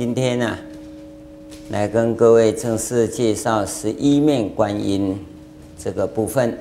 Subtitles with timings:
[0.00, 0.56] 今天呢、
[1.68, 5.22] 来跟各位正式介绍十一面观音
[5.78, 6.58] 这个部分。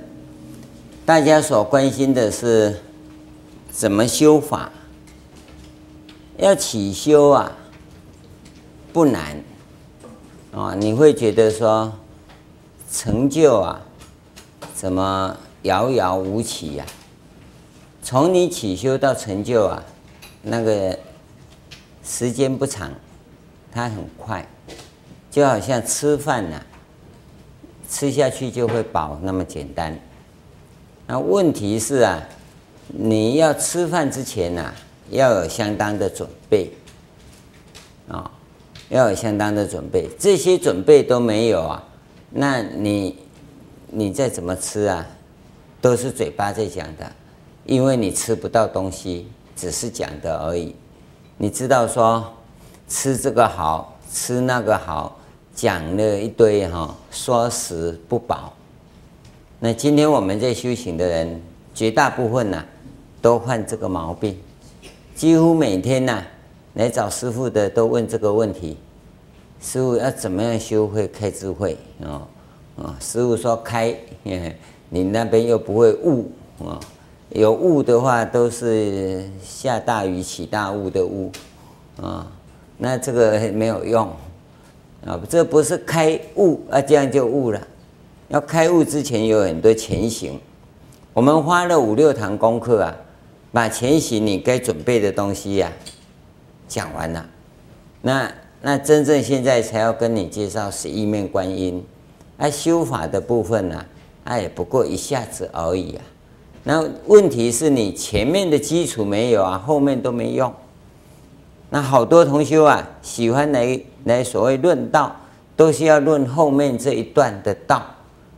[1.06, 2.82] 大家所关心的是
[3.72, 4.70] 怎么修法？
[6.38, 7.50] 要起修啊，
[8.92, 9.42] 不难
[10.52, 11.94] 啊，你会觉得说
[12.92, 13.82] 成就啊，
[14.76, 16.92] 怎么遥遥无期呀、啊？
[18.04, 19.82] 从你起修到成就啊，
[20.42, 21.00] 那个
[22.04, 22.92] 时间不长。
[23.72, 24.46] 它很快，
[25.30, 26.60] 就好像吃饭呐、
[27.88, 29.98] 吃下去就会饱那么简单。
[31.06, 32.20] 那问题是啊，
[32.88, 34.74] 你要吃饭之前呐、
[35.12, 36.72] 要有相当的准备
[38.08, 38.32] 啊、
[38.90, 40.10] 要有相当的准备。
[40.18, 41.84] 这些准备都没有啊，
[42.32, 43.20] 那你
[43.92, 45.06] 你再怎么吃啊，
[45.80, 47.12] 都是嘴巴在讲的，
[47.66, 50.76] 因为你吃不到东西，只是讲的而已。
[51.38, 52.34] 你知道说。
[52.90, 55.16] 吃这个好，吃那个好，
[55.54, 58.52] 讲了一堆哈，说食不饱。
[59.60, 61.40] 那今天我们在修行的人，
[61.76, 62.66] 绝大部分呐，
[63.22, 64.36] 都患这个毛病。
[65.16, 66.24] 几乎每天呐，
[66.74, 68.76] 来找师父的都问这个问题：
[69.62, 71.78] 师父要怎么样修会开智慧？
[72.02, 72.24] 哦
[72.78, 73.96] 哦，师父说开，
[74.90, 76.32] 你那边又不会悟
[76.66, 76.80] 啊，
[77.30, 81.32] 有悟的话都是下大雨起大雾的雾
[82.02, 82.26] 啊。
[82.82, 84.08] 那这个没有用
[85.06, 87.62] 啊，这不是开悟啊，这样就悟了。
[88.30, 90.40] 要开悟之前有很多前行，
[91.14, 92.96] 我们花了五六堂功课啊，
[93.52, 95.76] 把前行你该准备的东西呀、啊、
[96.70, 97.26] 讲完了。
[98.02, 101.86] 那那真正现在才要跟你介绍十一面观音，
[102.38, 103.86] 啊，修法的部分呢、
[104.24, 106.04] 啊，也不过一下子而已啊。
[106.64, 110.54] 那问题是你前面的基础没有啊，后面都没用。
[111.70, 115.16] 那好多同修啊，喜欢来来所谓论道，
[115.56, 117.86] 都是要论后面这一段的道。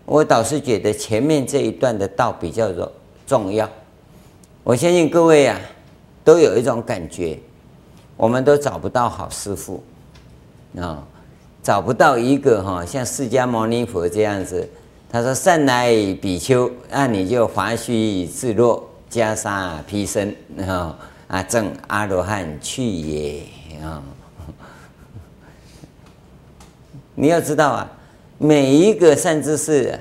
[0.05, 2.91] 我倒是觉得前面这一段的道比较重
[3.25, 3.69] 重要。
[4.63, 5.57] 我相信各位啊，
[6.23, 7.39] 都有一种感觉，
[8.17, 9.81] 我们都找不到好师傅
[10.77, 11.01] 啊，
[11.63, 14.67] 找不到一个哈像释迦牟尼佛这样子。
[15.09, 15.91] 他说：“善来
[16.21, 20.97] 比丘，那你就华须自若，袈裟披身啊。”
[21.31, 23.43] 啊，证阿罗汉去也
[23.81, 24.03] 啊！
[27.15, 27.89] 你要知道啊，
[28.37, 29.97] 每一个善知识，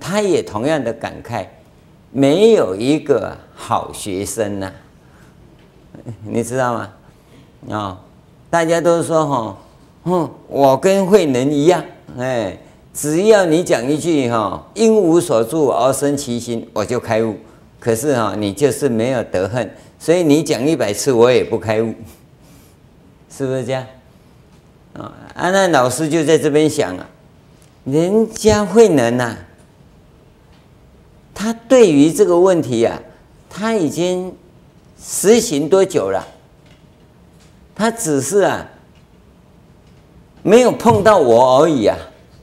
[0.00, 1.44] 他也同样的感慨，
[2.10, 4.72] 没有一个好学生呐、
[6.24, 6.90] 你知道吗？
[7.70, 8.00] 啊，
[8.48, 9.58] 大家都说哈，
[10.04, 11.84] 哼，我跟慧能一样，
[12.16, 12.56] 哎，
[12.94, 17.36] 只要你讲一句哈，因无所住而生其心，我就开悟。
[17.78, 19.70] 可是哈，你就是没有得恨。
[20.04, 21.94] 所以你讲一百次，我也不开悟，
[23.34, 23.86] 是不是这样？
[24.92, 27.08] 啊，安娜老师就在这边想啊，
[27.84, 29.34] 人家慧能呐，
[31.32, 33.00] 他对于这个问题啊，
[33.48, 34.36] 他已经
[35.02, 36.22] 实行多久了？
[37.74, 38.68] 他只是啊，
[40.42, 41.96] 没有碰到我而已啊，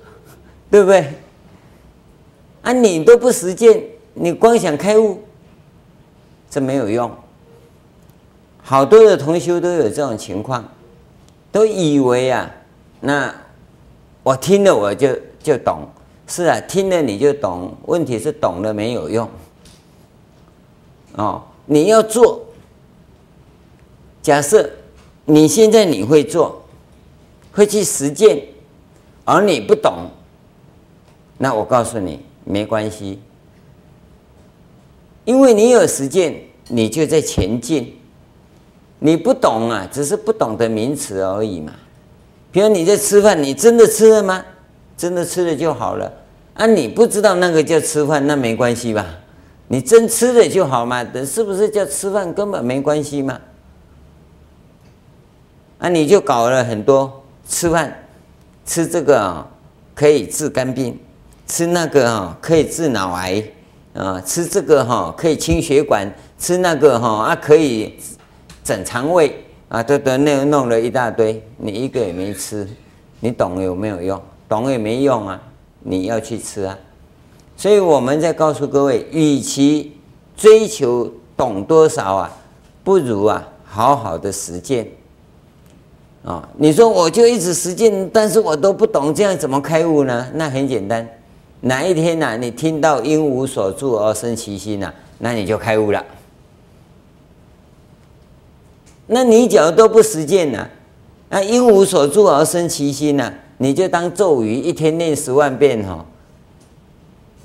[0.71, 1.13] 对不对？
[2.63, 3.83] 啊，你都不实践，
[4.15, 5.21] 你光想开悟，
[6.49, 7.15] 这没有用。
[8.71, 10.63] 好多的同修都有这种情况，
[11.51, 12.49] 都以为啊，
[13.01, 13.35] 那
[14.23, 15.09] 我听了我就
[15.43, 15.85] 就懂，
[16.25, 17.75] 是啊，听了你就懂。
[17.87, 19.29] 问题是懂了没有用，
[21.17, 22.45] 哦，你要做。
[24.21, 24.69] 假设
[25.25, 26.63] 你现在你会做，
[27.51, 28.41] 会去实践，
[29.25, 30.09] 而你不懂，
[31.37, 33.19] 那我告诉你没关系，
[35.25, 37.97] 因为你有实践，你就在前进。
[39.03, 41.73] 你不懂啊，只是不懂的名词而已嘛。
[42.51, 44.45] 比如你在吃饭，你真的吃了吗？
[44.95, 46.13] 真的吃了就好了。
[46.53, 49.03] 啊，你不知道那个叫吃饭，那没关系吧？
[49.69, 51.03] 你真吃了就好嘛。
[51.03, 53.41] 等是不是叫吃饭根本没关系嘛？
[55.79, 58.05] 啊，你就搞了很多吃饭，
[58.67, 59.47] 吃这个啊
[59.95, 60.99] 可以治肝病，
[61.47, 63.43] 吃那个啊可以治脑癌
[63.95, 67.97] 啊，吃这个哈可以清血管，吃那个哈啊可以。
[68.71, 69.35] 整肠胃
[69.67, 72.65] 啊，都都那弄了一大堆，你一个也没吃，
[73.19, 74.21] 你懂有没有用？
[74.47, 75.41] 懂也没用啊，
[75.81, 76.77] 你要去吃啊。
[77.57, 79.91] 所以我们在告诉各位，与其
[80.37, 82.31] 追求懂多少啊，
[82.81, 84.87] 不如啊好好的实践
[86.23, 86.47] 啊。
[86.55, 90.25] 你说我就一直实践，但是我都不懂，这样怎么开悟呢？
[90.35, 91.05] 那很简单，
[91.59, 96.01] 哪一天呐、你听到因无所住而生其心呐、那你就开悟了。
[99.07, 100.67] 那你假如都不实践呢？
[101.29, 106.05] 那因无所住而生其心呐、啊，你就当咒语，一天念十万遍哈，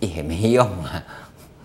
[0.00, 1.02] 也没用啊，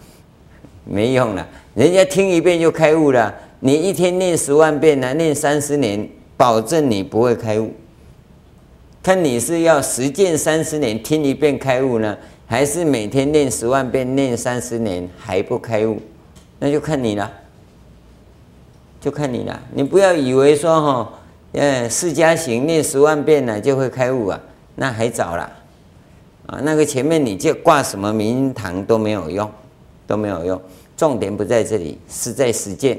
[0.85, 1.47] 没用了。
[1.73, 6.07] 人家听一遍就开悟了，你一天念十万遍呢，念三十年，
[6.37, 7.71] 保证你不会开悟。
[9.01, 12.15] 看你是要实践三十年听一遍开悟呢，
[12.45, 15.99] 还是每天念十万遍念三十年还不开悟？
[16.59, 17.31] 那就看你了，
[19.01, 19.61] 就看你了。
[19.73, 21.13] 你不要以为说哈。
[21.53, 24.39] 呃，释迦行念十万遍呢，就会开悟啊？
[24.75, 25.51] 那还早了
[26.47, 26.61] 啊！
[26.63, 29.51] 那个前面你就挂什么名堂都没有用，
[30.07, 30.61] 都没有用。
[30.95, 32.97] 重点不在这里，是在实践。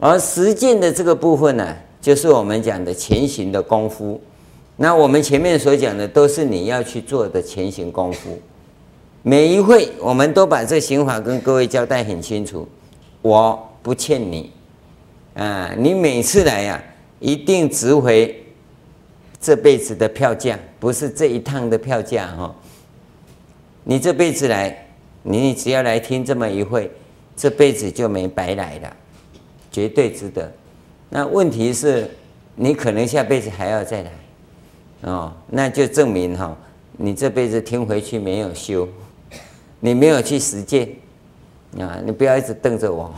[0.00, 4.20] 而实践的这个部分呢，就是我们讲的前行的功夫。
[4.74, 8.36] 那我们前面所讲的都是你要去做的前行功夫。
[9.22, 12.66] 每一会我们都把这行法跟各位交代很清楚，
[13.22, 14.50] 我不欠你
[15.38, 15.72] 啊！
[15.78, 16.82] 你每次来呀、
[17.20, 18.44] 一定值回
[19.40, 22.52] 这辈子的票价，不是这一趟的票价哈。
[23.84, 24.86] 你这辈子来，
[25.22, 26.90] 你只要来听这么一会，
[27.36, 28.96] 这辈子就没白来了，
[29.70, 30.52] 绝对值得。
[31.08, 32.10] 那问题是，
[32.56, 34.10] 你可能下辈子还要再来，
[35.02, 36.58] 哦，那就证明哈，
[36.96, 38.88] 你这辈子听回去没有修，
[39.78, 40.88] 你没有去实践
[41.78, 42.02] 啊！
[42.04, 43.14] 你不要一直瞪着我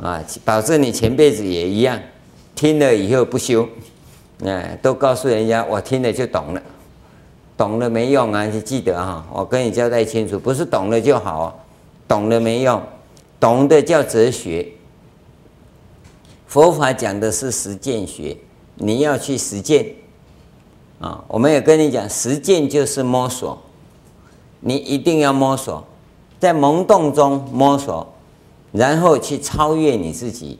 [0.00, 2.00] 啊，保证你前辈子也一样。
[2.54, 3.68] 听了以后不修，
[4.44, 6.62] 哎，都告诉人家我听了就懂了，
[7.56, 8.44] 懂了没用啊！
[8.44, 11.64] 你记得哈，我跟你交代清楚，不是懂了就好，
[12.08, 12.82] 懂了没用，
[13.38, 14.66] 懂的叫哲学。
[16.48, 18.36] 佛法讲的是实践学，
[18.74, 19.86] 你要去实践
[20.98, 21.22] 啊！
[21.28, 23.56] 我们也跟你讲，实践就是摸索，
[24.60, 25.84] 你一定要摸索，
[26.40, 28.12] 在懵懂中摸索，
[28.72, 30.58] 然后去超越你自己。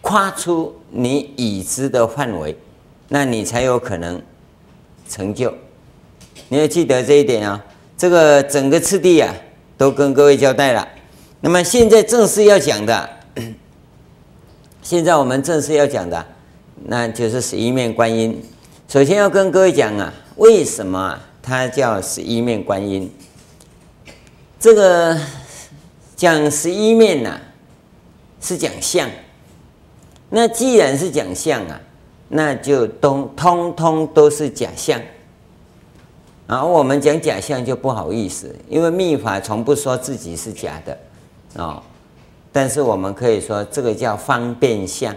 [0.00, 2.54] 跨出你已知的范围，
[3.08, 4.20] 那你才有可能
[5.08, 5.50] 成就。
[6.48, 7.64] 你要记得这一点啊！
[7.96, 9.34] 这个整个次第啊，
[9.78, 10.86] 都跟各位交代了。
[11.40, 13.08] 那么现在正式要讲的，
[14.82, 16.26] 现在我们正式要讲的，
[16.84, 18.42] 那就是十一面观音。
[18.86, 23.10] 首先要跟各位讲啊，为什么它叫十一面观音？
[24.60, 25.18] 这个
[26.16, 27.40] 讲十一面呐、
[28.40, 29.10] 是讲相。
[30.30, 31.80] 那既然是讲相啊，
[32.28, 35.00] 那就都通通都是假象。
[36.46, 40.98] 然后我们讲假象就不好意思，因为密法从不说自己是假的
[41.62, 41.82] 啊。
[42.52, 45.14] 但是我们可以说这个叫方便相。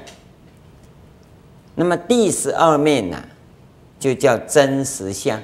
[1.76, 3.24] 那么第十二面呢，
[4.00, 5.40] 就叫真实相。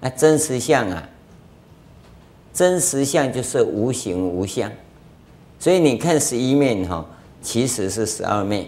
[0.00, 1.08] 那真实相啊，
[2.52, 4.70] 真实相就是无形无相。
[5.58, 7.06] 所以你看十一面哈，
[7.40, 8.66] 其实是十二面。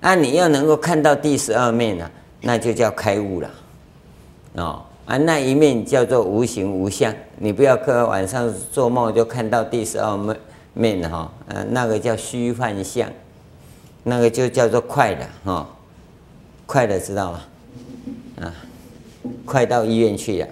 [0.00, 2.10] 啊，你要能够看到第十二面呢，
[2.40, 3.50] 那就叫开悟了，
[4.54, 10.36] 哦，啊，那一面叫做无形无相，你不要刻晚上做梦就看到第十二面
[10.74, 13.08] 面哈，呃，那个叫虚幻相，
[14.02, 15.68] 那个就叫做快了哈，
[16.66, 17.40] 快了知道吗？
[18.40, 18.54] 啊，
[19.44, 20.48] 快到医院去了。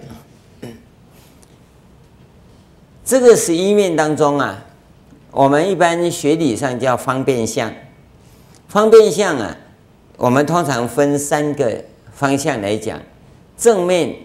[3.11, 4.63] 这个十一面当中啊，
[5.31, 7.69] 我们一般学理上叫方便相。
[8.69, 9.57] 方便相啊，
[10.15, 12.97] 我们通常分三个方向来讲。
[13.57, 14.15] 正面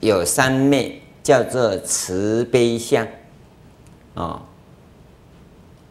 [0.00, 0.90] 有三面，
[1.22, 3.06] 叫做慈悲相，
[4.14, 4.42] 啊，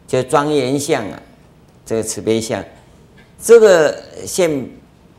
[0.06, 1.22] 就庄严相啊，
[1.86, 2.62] 这个慈悲相，
[3.40, 4.68] 这个现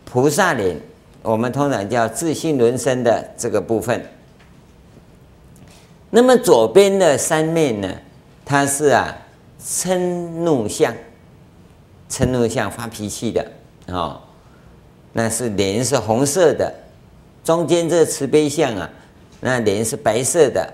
[0.06, 0.80] 菩萨脸，
[1.24, 4.06] 我们通常叫自性轮身的这个部分。
[6.16, 7.92] 那么左边的三面呢，
[8.46, 9.18] 它是啊
[9.60, 10.94] 嗔怒相。
[12.08, 13.44] 嗔怒相发脾气的、
[13.88, 14.22] 哦，
[15.14, 16.72] 那是脸是红色的；
[17.44, 18.88] 中间这慈悲相啊，
[19.42, 20.72] 那脸是白色的。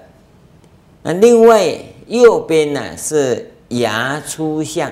[1.03, 1.73] 那另外
[2.07, 4.91] 右边呢是牙粗相，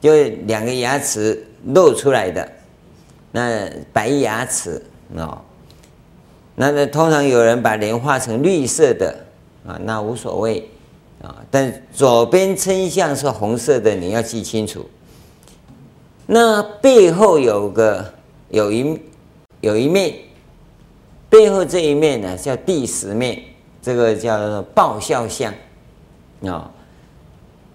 [0.00, 0.12] 就
[0.46, 2.50] 两个牙齿露出来的，
[3.30, 4.82] 那白牙齿
[5.14, 5.38] 哦。
[6.56, 9.25] 那那通常有人把脸画成绿色的
[9.66, 10.68] 啊，那无所谓
[11.22, 11.44] 啊。
[11.50, 14.84] 但左边称像是红色的，你要记清楚。
[16.26, 18.12] 那背后有个
[18.48, 18.98] 有一
[19.60, 20.14] 有一面，
[21.28, 23.42] 背后这一面呢叫第十面，
[23.82, 25.52] 这个叫做报效相
[26.42, 26.70] 啊。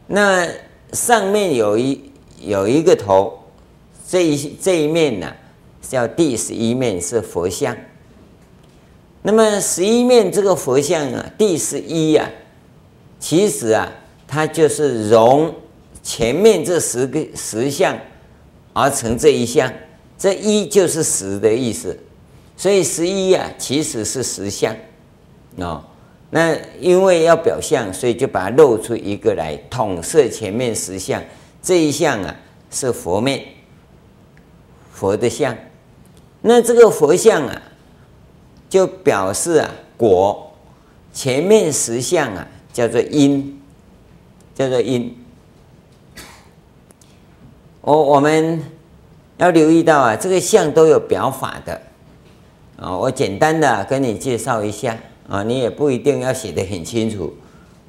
[0.08, 0.48] 那
[0.94, 3.40] 上面有一有一个头，
[4.08, 5.34] 这一这一面呢
[5.82, 7.76] 叫第十一面是佛像。
[9.22, 12.30] 那么十一面这个佛像啊，第十一啊，
[13.20, 13.92] 其实啊，
[14.28, 15.54] 它就是融
[16.02, 17.98] 前面这十个十相。
[18.74, 19.70] 而成这一相，
[20.18, 22.00] 这一就是十的意思。
[22.56, 24.74] 所以十一啊，其实是十相
[25.58, 25.84] 哦。
[26.30, 31.22] 那因为要表象，所以就把它露出一个来，统摄前面十相。
[31.62, 32.34] 这一项啊，
[32.70, 33.44] 是佛面，
[34.94, 35.54] 佛的相。
[36.40, 37.62] 那这个佛像啊，
[38.72, 40.48] 就表示啊果。
[41.14, 43.62] 前面十相啊，叫做因，
[44.56, 45.14] 叫做因。
[47.82, 48.64] 我我们
[49.38, 51.82] 要留意到啊，这个相都有表法的
[52.78, 52.96] 啊。
[52.96, 54.98] 我简单的跟你介绍一下
[55.28, 57.36] 啊，你也不一定要写得很清楚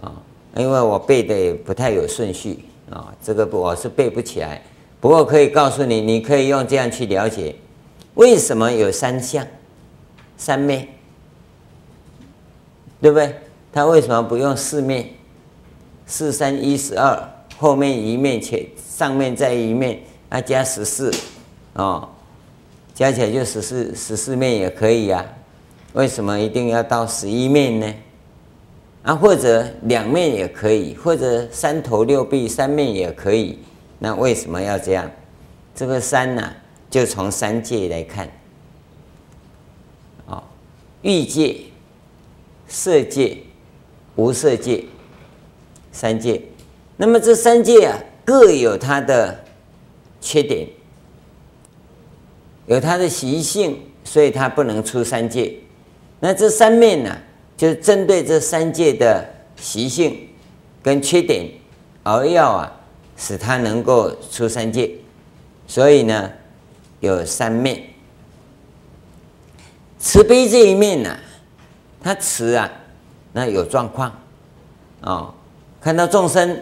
[0.01, 0.12] 啊，
[0.57, 2.59] 因为我背的也不太有顺序
[2.91, 4.61] 啊，这个我是背不起来。
[5.01, 7.55] 不过可以告诉你，你可以用这样去了解，
[8.15, 9.47] 为什么有三相、
[10.37, 10.89] 三面。
[13.01, 13.35] 对不对？
[13.73, 15.09] 他为什么不用四面？
[16.07, 17.19] 四三一十二，
[17.59, 21.11] 后面一面，前上面再一面，啊，加十四，
[21.73, 22.09] 哦，
[22.95, 25.25] 加起来就十四，十四面也可以呀。
[25.95, 27.95] 为什么一定要到十一面呢？
[29.03, 33.59] 啊，或者两面也可以，或者三头六臂三面也可以。
[33.99, 35.11] 那为什么要这样？
[35.75, 36.53] 这个三呢，
[36.89, 38.29] 就从三界来看，
[41.03, 41.57] 欲界。
[42.69, 43.37] 色界、
[44.17, 44.83] 无色界
[45.91, 46.41] 三界，
[46.97, 49.45] 那么这三界啊，各有它的
[50.23, 50.67] 缺点，
[52.65, 55.55] 有它的习性，所以它不能出三界。
[56.21, 57.15] 那这三面呢、
[57.59, 59.23] 就是针对这三界的
[59.57, 60.31] 习性
[60.83, 61.47] 跟缺点，
[62.05, 62.81] 而要啊，
[63.19, 64.91] 使它能够出三界。
[65.67, 66.33] 所以呢，
[67.01, 67.92] 有三面。
[70.03, 71.17] 慈悲这一面呢、
[72.03, 72.69] 他慈啊，
[73.33, 74.13] 那有状况，
[75.01, 75.33] 哦，
[75.81, 76.61] 看到众生，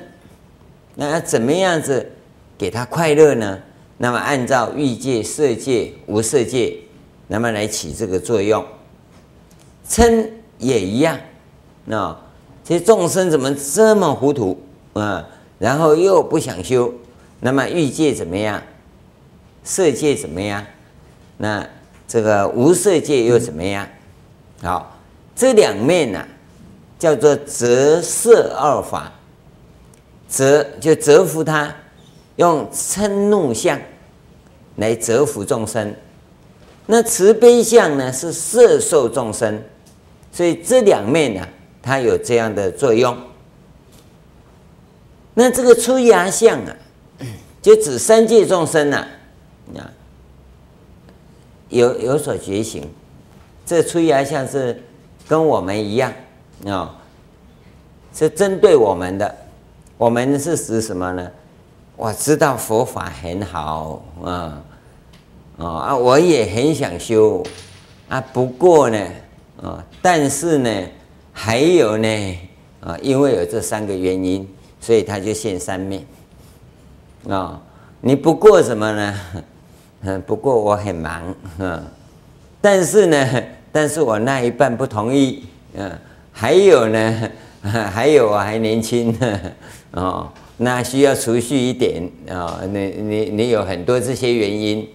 [0.95, 2.13] 那要怎么样子
[2.59, 3.59] 给他快乐呢？
[3.97, 6.77] 那么按照欲界、色界、无色界，
[7.29, 8.63] 那么来起这个作用。
[9.89, 10.29] 嗔
[10.59, 11.19] 也一样，
[11.87, 12.15] 那
[12.63, 15.27] 这众生怎么这么糊涂啊？
[15.59, 16.93] 然后又不想修，
[17.41, 18.63] 那么欲界怎么样？
[19.65, 20.67] 色界怎么样？
[21.39, 21.67] 那
[22.11, 23.87] 这个无色界又怎么样？
[24.61, 24.97] 好。
[25.37, 26.23] 这两面呢、
[26.99, 29.11] 叫做折色二法，
[30.29, 31.75] 折就折服他，
[32.37, 33.81] 用嗔怒相
[34.77, 35.95] 来折服众生。
[36.85, 39.63] 那慈悲相呢，是摄受众生，
[40.31, 41.49] 所以这两面呢、
[41.81, 43.17] 它有这样的作用。
[45.33, 46.77] 那这个出芽相啊，
[47.63, 49.09] 就指三界众生啊，
[49.79, 49.89] 啊，
[51.71, 52.87] 有有所觉醒。
[53.65, 54.83] 这出芽像是。
[55.29, 56.13] 跟我们一样
[56.65, 56.91] 啊、哦，
[58.13, 59.33] 是针对我们的。
[59.97, 61.31] 我们是指什么呢？
[61.95, 64.61] 我知道佛法很好啊，
[65.57, 67.45] 啊啊，我也很想修
[68.09, 68.21] 啊。
[68.33, 68.99] 不过呢，
[69.63, 70.87] 啊，但是呢，
[71.33, 72.39] 还有呢，
[72.81, 76.05] 啊，因为有这三个原因，所以他就现三面
[77.29, 77.63] 啊、
[78.01, 79.21] 你不过什么呢？
[80.03, 81.83] 嗯，不过我很忙嗯，
[82.61, 83.17] 但是呢。
[83.73, 85.97] 但是我那一半不同意，嗯，
[86.33, 87.31] 还有呢，
[87.63, 89.17] 还有我还年轻，
[89.95, 94.89] 哦，那需要储蓄一点啊，你你你有很多这些原因，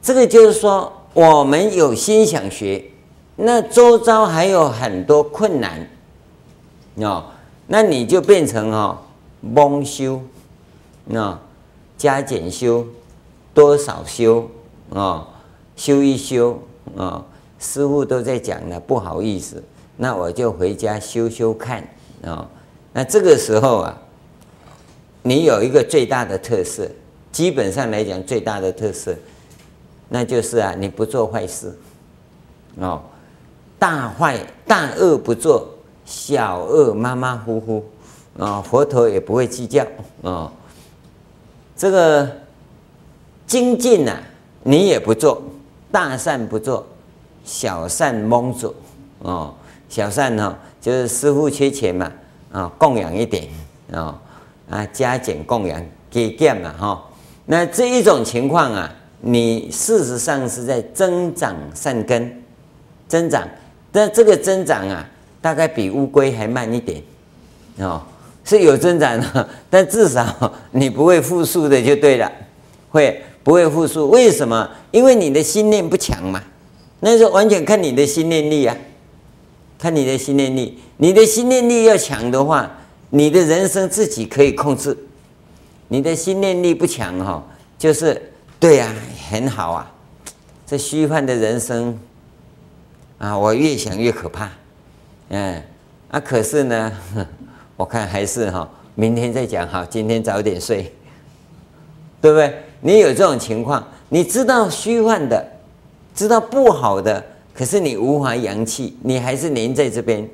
[0.00, 2.84] 这个就是说，我们有心想学，
[3.34, 5.84] 那周遭还有很多困难，
[6.98, 7.24] 哦，
[7.66, 8.96] 那你就变成哦，
[9.40, 10.22] 蒙修，
[11.06, 11.36] 那
[11.98, 12.86] 加减修，
[13.54, 14.48] 多少修，
[14.92, 15.28] 啊，
[15.76, 16.58] 修一修。
[16.96, 17.24] 啊、哦，
[17.60, 19.62] 师父都在讲了，不好意思，
[19.96, 21.80] 那我就回家修修看
[22.24, 22.46] 啊、哦。
[22.92, 23.96] 那这个时候啊，
[25.22, 26.90] 你有一个最大的特色，
[27.30, 29.14] 基本上来讲最大的特色，
[30.08, 31.78] 那就是啊，你不做坏事，
[32.80, 33.00] 哦，
[33.78, 35.68] 大坏大恶不做，
[36.04, 37.84] 小恶马马虎虎，
[38.36, 39.86] 啊、佛陀也不会计较啊、
[40.22, 40.52] 哦。
[41.76, 42.28] 这个
[43.50, 44.16] 精进啊，
[44.62, 45.42] 你也不做。
[45.90, 46.86] 大善不做，
[47.44, 48.72] 小善蒙做
[49.18, 49.52] 哦。
[49.88, 52.12] 小善呢、哦，就是师父缺钱嘛，
[52.52, 53.48] 啊、供养一点
[53.90, 54.16] 哦，
[54.70, 57.04] 啊，加减供养给减嘛哈。
[57.46, 58.88] 那这一种情况啊，
[59.20, 62.40] 你事实上是在增长善根，
[63.08, 63.48] 增长，
[63.90, 65.04] 但这个增长啊，
[65.40, 67.02] 大概比乌龟还慢一点
[67.78, 68.00] 哦，
[68.44, 72.30] 是有增长的，但至少你不会负数的就对了，
[72.92, 73.20] 会。
[73.42, 74.68] 不会复述，为什么？
[74.90, 76.42] 因为你的心念不强嘛，
[77.00, 78.76] 那是完全看你的心念力啊，
[79.78, 80.78] 看你的心念力。
[80.98, 82.70] 你的心念力要强的话，
[83.08, 84.96] 你的人生自己可以控制。
[85.88, 87.42] 你的心念力不强哈，
[87.78, 88.94] 就是对、啊，
[89.30, 89.90] 很好啊，
[90.66, 91.98] 这虚幻的人生
[93.18, 94.50] 啊，我越想越可怕。
[95.30, 95.62] 嗯，
[96.10, 96.92] 啊，可是呢，
[97.76, 100.92] 我看还是哈，明天再讲好，今天早点睡，
[102.20, 102.54] 对不对？
[102.80, 105.46] 你有这种情况，你知道虚幻的，
[106.14, 110.28] 知道不好的，可是你无法扬气，你还是黏在这边。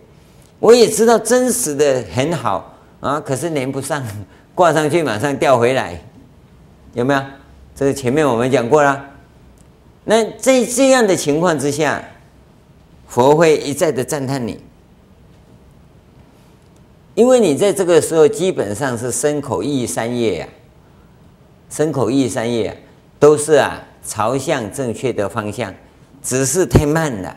[0.58, 4.02] 我也知道真实的很好啊，可是黏不上，
[4.54, 6.00] 挂上去马上掉回来，
[6.94, 7.22] 有没有？
[7.74, 9.04] 这个前面我们讲过了。
[10.04, 12.02] 那在这样的情况之下，
[13.06, 14.58] 佛会一再的赞叹你，
[17.14, 20.48] 因为你在这个时候基本上是身口意三业呀、
[21.68, 22.76] 身口意三业、
[23.18, 25.74] 都是啊朝向正确的方向，
[26.22, 27.36] 只是太慢了，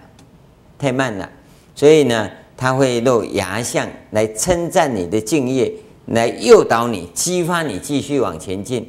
[0.77, 1.29] 太慢了，
[1.75, 2.29] 所以呢。
[2.61, 5.71] 他会露牙相来称赞你的敬业，
[6.07, 8.85] 来诱导你、激发你继续往前进。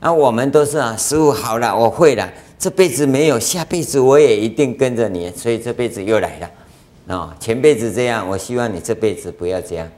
[0.00, 7.16] 啊，我们都是啊，师傅好了，我会了，这辈子没有，下辈子我也一定跟着你，所以这辈子又来了。
[7.16, 9.88] 啊，前辈子这样，我希望你这辈子不要这样，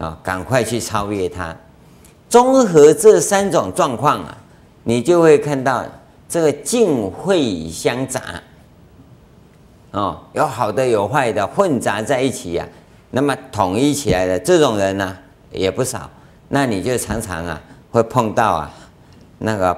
[0.00, 1.56] 啊，赶快去超越它。
[2.28, 4.36] 综合这三种状况啊，
[4.84, 5.84] 你就会看到
[6.28, 8.20] 这个净秽相杂。
[9.92, 12.68] 哦，有好的有坏的混杂在一起呀、啊，
[13.12, 15.16] 那么统一起来的这种人呢、
[15.50, 16.10] 也不少，
[16.48, 17.58] 那你就常常啊
[17.90, 18.70] 会碰到啊
[19.38, 19.76] 那个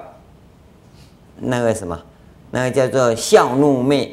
[1.37, 1.97] 那个什么，
[2.51, 4.11] 那个叫做笑怒面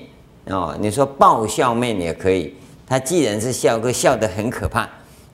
[0.47, 2.53] 哦，你说爆笑面也可以，
[2.85, 4.87] 他既然是笑，个笑得很可怕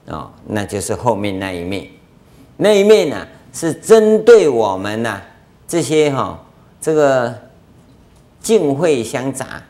[0.05, 1.85] 哦，那就是后面那一面，
[2.63, 5.21] 那一面呢、啊、是针对我们呐、啊、
[5.67, 6.39] 这些哈、哦、
[6.79, 7.35] 这个
[8.39, 9.61] 净秽相杂。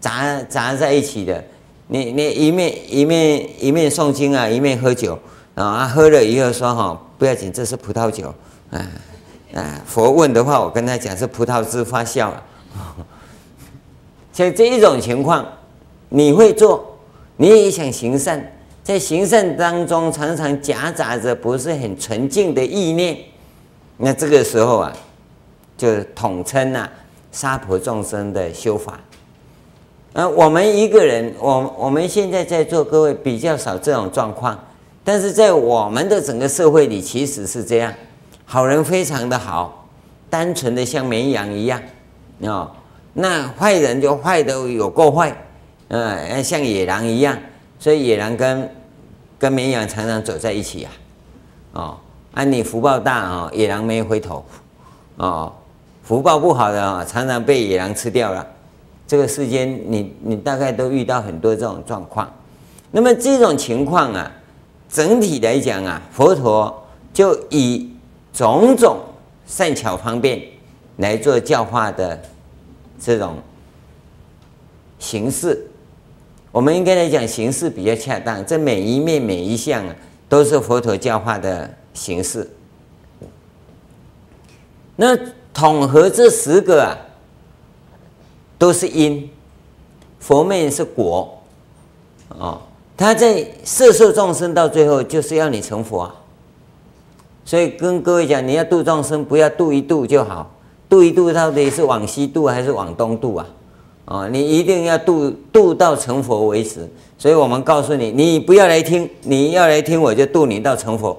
[0.00, 1.42] 杂杂在一起的，
[1.86, 5.18] 你你一面一面一面诵经啊，一面喝酒
[5.54, 8.28] 啊，喝了以后说哈，不要紧，这是葡萄酒，
[8.70, 8.86] 啊
[9.54, 12.42] 啊，佛问的话，我跟他讲是葡萄汁发酵了。
[14.34, 15.42] 像这一种情况，
[16.10, 16.98] 你会做，
[17.38, 18.52] 你也想行善，
[18.84, 23.16] 在行善当中常常夹杂着不是很纯净的意念，
[23.96, 24.92] 那这个时候啊，
[25.74, 26.86] 就统称啊，
[27.32, 29.00] 娑婆众生的修法。
[30.12, 34.62] 呃，我们一个人，我我们现在在座各位比较少这种状况，
[35.02, 37.90] 但是在我们的整个社会里，其实是这样，
[38.44, 39.88] 好人非常的好，
[40.28, 41.80] 单纯的像绵羊一样，
[42.40, 42.70] 哦，
[43.14, 45.34] 那坏人就坏的有够坏，
[45.88, 47.36] 呃，像野狼一样，
[47.84, 48.70] 所以野狼跟
[49.38, 50.92] 跟绵羊常常走在一起，啊，
[51.74, 51.96] 哦，
[52.32, 54.42] 啊，你福报大，哦，野狼没回头，
[55.18, 55.52] 哦，
[56.02, 58.46] 福报不好的啊，常常被野狼吃掉了。
[59.06, 62.26] 这个世间，你你大概都遇到很多这种状况。
[62.90, 64.32] 那么这种情况啊，
[64.88, 67.92] 整体来讲啊，佛陀就以
[68.32, 68.96] 种种
[69.44, 70.42] 善巧方便
[70.96, 72.18] 来做教化的
[72.98, 73.36] 这种
[74.98, 75.68] 形式。
[76.54, 78.46] 我们应该来讲形式比较恰当。
[78.46, 79.96] 这每一面每一项啊，
[80.28, 82.48] 都是佛陀教化的形式。
[84.94, 85.18] 那
[85.52, 86.94] 统合这十个啊。
[88.56, 89.28] 都是因，
[90.20, 91.42] 佛面是果，
[92.28, 92.62] 哦，
[92.96, 96.14] 他在摄受众生到最后就是要你成佛啊，
[97.44, 100.50] 所以跟各位讲，你要度众生，不要度一度就好，
[100.88, 103.46] 度一度到底是往西度还是往东度啊？
[104.06, 106.88] 哦，你一定要度度到成佛为止。
[107.16, 111.18] 所以我们告诉你，你不要来听，你要来听我就度你到成佛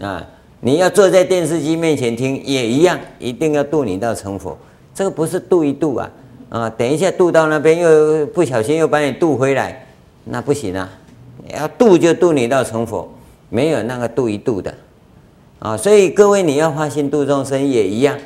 [0.00, 0.26] 啊！
[0.60, 4.56] 你要坐在电视机面前听也一样，一定要度你到成佛。
[4.94, 6.10] 这个不是度一度啊。
[6.48, 9.86] 啊，等一下渡到那边又不小心又把你渡回来，
[10.24, 10.88] 那不行啊！
[11.52, 13.08] 要渡就渡你到成佛，
[13.50, 14.74] 没有那个渡一渡的
[15.58, 15.76] 啊！
[15.76, 18.16] 所以各位你要发心度众生也一样，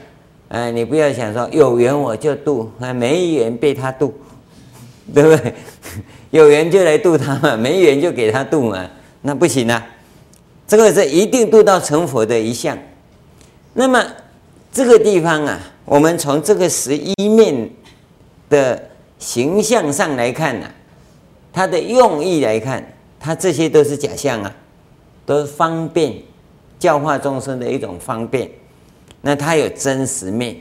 [0.50, 4.14] 哎，你不要想说有缘我就渡，啊，没缘被他渡，
[5.12, 5.54] 对不对？
[6.30, 8.88] 有缘就来渡他嘛， 没缘就给他渡嘛，
[9.22, 9.84] 那不行啊！
[10.68, 12.78] 这个是一定渡到成佛的一项。
[13.72, 14.04] 那么
[14.70, 17.70] 这个地方啊，我们从这个十一面。
[18.50, 20.74] 的形象上来看呢、啊，
[21.52, 22.84] 它的用意来看，
[23.20, 24.52] 它这些都是假象啊，
[25.24, 26.14] 都是方便
[26.76, 28.50] 教化众生的一种方便。
[29.22, 30.56] 那它有真实面，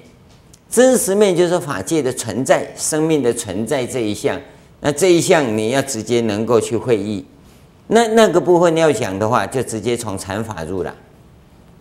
[0.69, 4.39] 真实面就是法界的存在、生命的存在这一项。
[4.81, 7.25] 那这一项你要直接能够去会意，
[7.87, 10.95] 那那个部分要讲的话，就直接从禅法入了。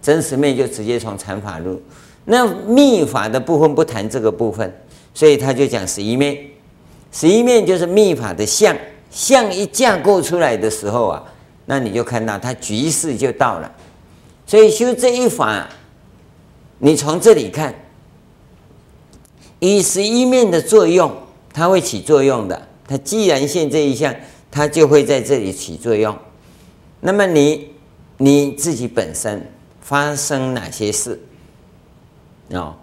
[0.00, 1.80] 真实面就直接从禅法入，
[2.24, 4.72] 那密法的部分不谈这个部分。
[5.12, 6.38] 所以他就讲十一面，
[7.10, 8.76] 十一面就是密法的相，
[9.10, 11.24] 相一架构出来的时候啊，
[11.66, 13.70] 那你就看到它局势就到了。
[14.46, 15.68] 所以修这一法，
[16.78, 17.74] 你从这里看，
[19.58, 21.12] 以十一面的作用，
[21.52, 22.68] 它会起作用的。
[22.86, 24.14] 它既然现这一项，
[24.50, 26.16] 它就会在这里起作用。
[27.00, 27.70] 那么你
[28.16, 29.44] 你自己本身
[29.80, 31.20] 发生哪些事？
[32.50, 32.74] 哦，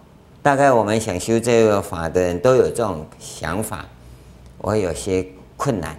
[0.44, 3.86] 大概我们想修这个法的人都有这种想法。
[4.58, 5.26] 我有些
[5.58, 5.98] 困难，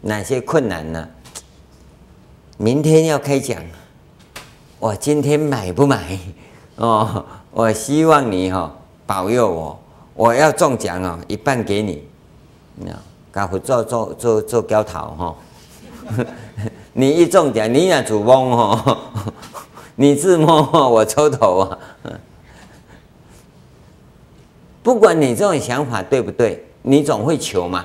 [0.00, 1.08] 哪些困难呢？
[2.56, 3.62] 明天要开讲，
[4.78, 6.18] 我今天买不买？
[6.80, 8.74] 哦，我希望你哈
[9.06, 9.78] 保佑我，
[10.14, 12.02] 我要中奖哦，一半给你。
[12.76, 12.90] 那
[13.30, 15.36] 搞不做做做做交头哈，
[16.94, 18.98] 你一中奖，你也主翁哦，
[19.94, 21.78] 你自摸我抽头啊。
[24.82, 27.84] 不管你这种想法对不对，你总会求嘛，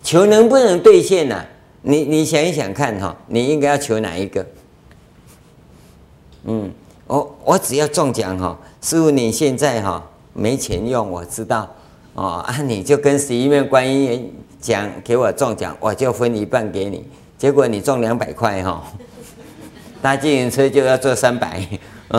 [0.00, 1.44] 求能不能兑现呢？
[1.82, 4.46] 你你想一想看哈，你应该要求哪一个？
[6.44, 6.72] 嗯，
[7.12, 11.68] 我我只要中奖哈，师傅你现在哈没钱用，我知道
[12.14, 17.04] 哦啊，你就跟十一面观音讲，给我中奖，我就分一半给你。
[17.36, 18.82] 结果你中两百块哈，
[20.00, 21.60] 搭自行车就要做三百，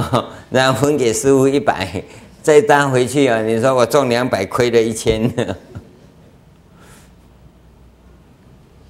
[0.52, 2.04] 然后分给师傅一百。
[2.44, 3.42] 再搭回去啊！
[3.42, 5.34] 你说我中两百，亏了一千，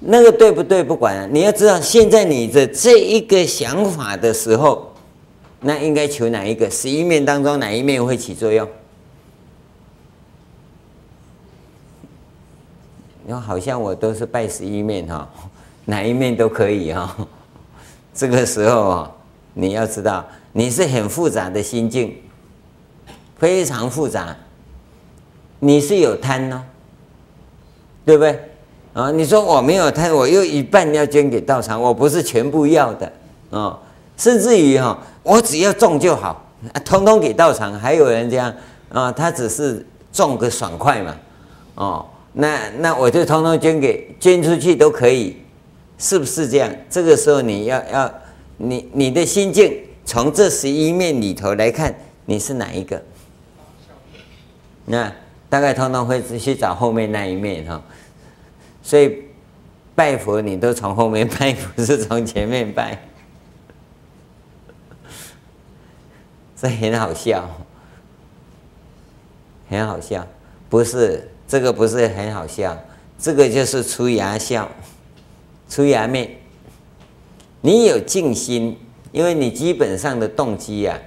[0.00, 0.82] 那个对不对？
[0.82, 4.92] 不管，你要知道，现在你的这一个想法的时候，
[5.64, 6.70] 那应该求哪一个？
[6.70, 8.68] 十一面当中哪一面会起作用？
[13.24, 15.26] 你说好像我都是拜十一面哈，
[15.86, 17.16] 哪一面都可以哈。
[18.12, 19.10] 这个时候啊，
[19.54, 22.14] 你要知道，你是很复杂的心境。
[23.36, 24.34] 非常复杂，
[25.58, 26.62] 你是有贪哦，
[28.04, 28.38] 对不对？
[28.92, 33.12] 啊，你说我没有贪，我又一半要捐给道场，我不是全部要的
[33.50, 33.78] 啊，
[34.16, 36.48] 甚至于哈，我只要中就好，
[36.84, 37.72] 通通给道场。
[37.72, 38.54] 还有人这样
[38.90, 41.16] 啊，他只是中个爽快嘛，
[41.74, 45.36] 哦，那那我就通通捐给捐出去都可以，
[45.98, 46.70] 是不是这样？
[46.88, 48.14] 这个时候你要要
[48.58, 51.92] 你你的心境从这十一面里头来看，
[52.26, 53.02] 你是哪一个？
[54.84, 55.10] 那
[55.48, 57.82] 大概通通会去找后面那一面哈，
[58.82, 59.22] 所以
[59.94, 63.00] 拜佛你都从后面拜，不是从前面拜，
[66.64, 67.46] 这很好笑，
[69.68, 70.26] 很好笑，
[70.70, 72.74] 不是这个不是很好笑，
[73.18, 74.66] 这个就是出牙笑，
[75.68, 76.30] 出牙面。
[77.60, 78.78] 你有静心，
[79.12, 81.04] 因为你基本上的动机呀、啊，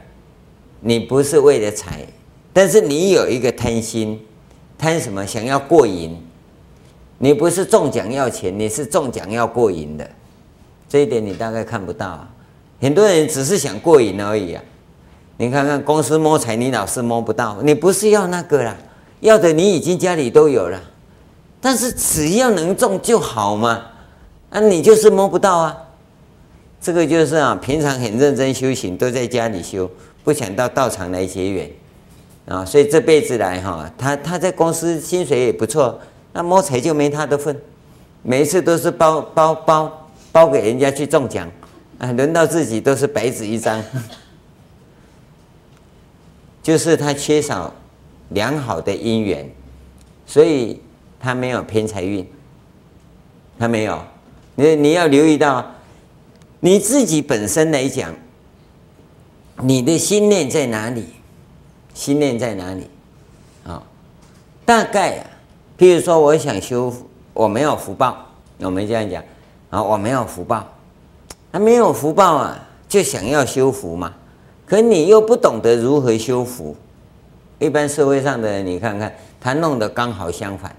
[0.82, 2.06] 你不是为了财。
[2.54, 4.24] 但是你有一个贪心，
[4.78, 5.26] 贪什么？
[5.26, 6.24] 想要过瘾。
[7.18, 10.08] 你不是中奖要钱，你是中奖要过瘾的。
[10.88, 12.32] 这一点你大概看不到啊。
[12.80, 14.64] 很多人只是想过瘾而已啊。
[15.38, 17.58] 你看看公司摸财，你老是摸不到。
[17.62, 18.76] 你不是要那个啦，
[19.20, 20.82] 要的你已经家里都有了。
[21.62, 23.82] 但是只要能中就好嘛。
[24.50, 25.78] 啊，你就是摸不到啊。
[26.80, 29.90] 这个就是啊，平常很认真修行，都在家里修，
[30.24, 31.70] 不想到道场来结缘。
[32.48, 36.00] 啊，所以这辈子来哈，他他在公司薪水也不错，
[36.32, 37.60] 那摸财就没他的份，
[38.24, 41.52] 每一次都是包包包包给人家去中奖，
[41.98, 43.84] 啊，轮到自己都是白纸一张，
[46.68, 47.74] 就是他缺少
[48.32, 49.50] 良好的因缘，
[50.26, 50.82] 所以
[51.18, 52.30] 他没有偏财运，
[53.58, 53.98] 他没有，
[54.56, 55.66] 你你要留意到，
[56.60, 58.14] 你自己本身来讲，
[59.62, 61.06] 你的心念在哪里？
[61.94, 62.90] 心念在哪里？
[63.64, 63.82] 啊，
[64.66, 65.26] 大概啊，
[65.78, 66.94] 譬如说，我想修，
[67.34, 68.28] 我没有福报，
[68.60, 69.24] 我们这样讲
[69.70, 70.68] 啊，我没有福报，
[71.50, 74.14] 他没有福报啊，就想要修福嘛。
[74.68, 76.76] 可你又不懂得如何修复，
[77.58, 80.76] 一般社会上的人，你看看，他弄得刚好相反，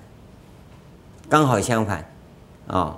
[1.29, 2.05] 刚好相反，
[2.67, 2.97] 啊，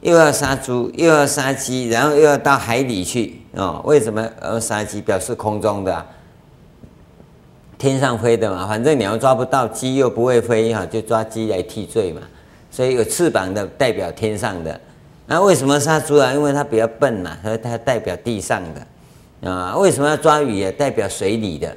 [0.00, 5.02] 又要杀猪，又要杀鸡，然后又要到海里去，啊，为什么要杀鸡？
[5.02, 6.06] 表示空中的。
[7.76, 12.20] 天上飞的嘛，反正鸟抓不到，鸡又不会飞哈，就抓鸡来替罪嘛。
[12.70, 14.80] 所以有翅膀的代表天上的。
[15.26, 16.32] 那为什么杀猪啊？
[16.32, 18.86] 因为它比较笨嘛，所以它代表地上的
[19.42, 19.76] 啊。
[19.76, 20.72] 为什么要抓鱼啊？
[20.76, 21.76] 代表水里的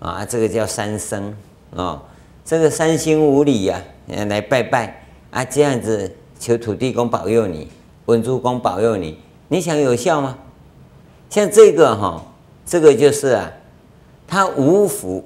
[0.00, 0.24] 啊。
[0.24, 1.32] 这个叫三牲
[1.74, 2.02] 啊。
[2.44, 7.68] 这个三心五礼呀，来拜拜啊，这样子求土地公保佑你，
[8.06, 10.36] 文殊公保佑你，你想有效吗？
[11.30, 12.22] 像这个哈，
[12.66, 13.50] 这个就是啊，
[14.26, 15.24] 他无福。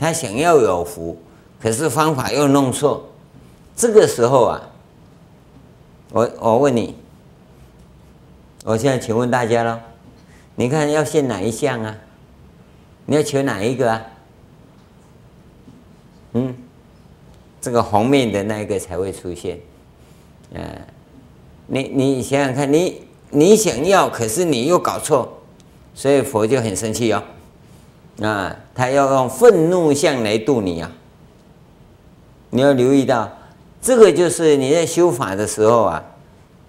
[0.00, 1.18] 他想要有福，
[1.60, 3.04] 可是方法又弄错，
[3.74, 4.62] 这个时候啊，
[6.12, 6.94] 我我问你，
[8.64, 9.76] 我现在请问大家喽，
[10.58, 11.96] 你看要现哪一项啊？
[13.06, 14.02] 你要求哪一个啊？
[16.32, 16.52] 嗯，
[17.60, 19.60] 这个红面的那一个才会出现。
[20.52, 20.60] 嗯，
[21.68, 25.40] 你你想想看，你你想要，可是你又搞错，
[25.94, 27.22] 所以佛就很生气哦。
[28.20, 30.90] 啊，他要用愤怒相来度你啊！
[32.50, 33.30] 你要留意到，
[33.80, 36.04] 这个就是你在修法的时候啊，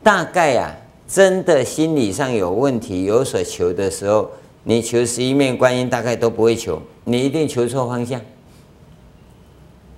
[0.03, 0.75] 大概啊，
[1.09, 4.29] 真的心理上有问题、有所求的时候，
[4.63, 8.21] 你求十一面观音大概都不会求，你一定求错方向，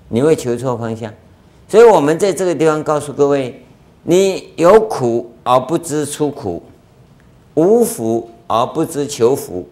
[0.08, 1.14] 你会求错方向。
[1.68, 3.62] 所以我们在这个地方告诉各位：
[4.04, 6.64] 你有苦而不知出苦，
[7.56, 9.68] 无福而不知求福。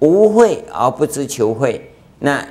[0.00, 2.46] 无慧而不知求慧，那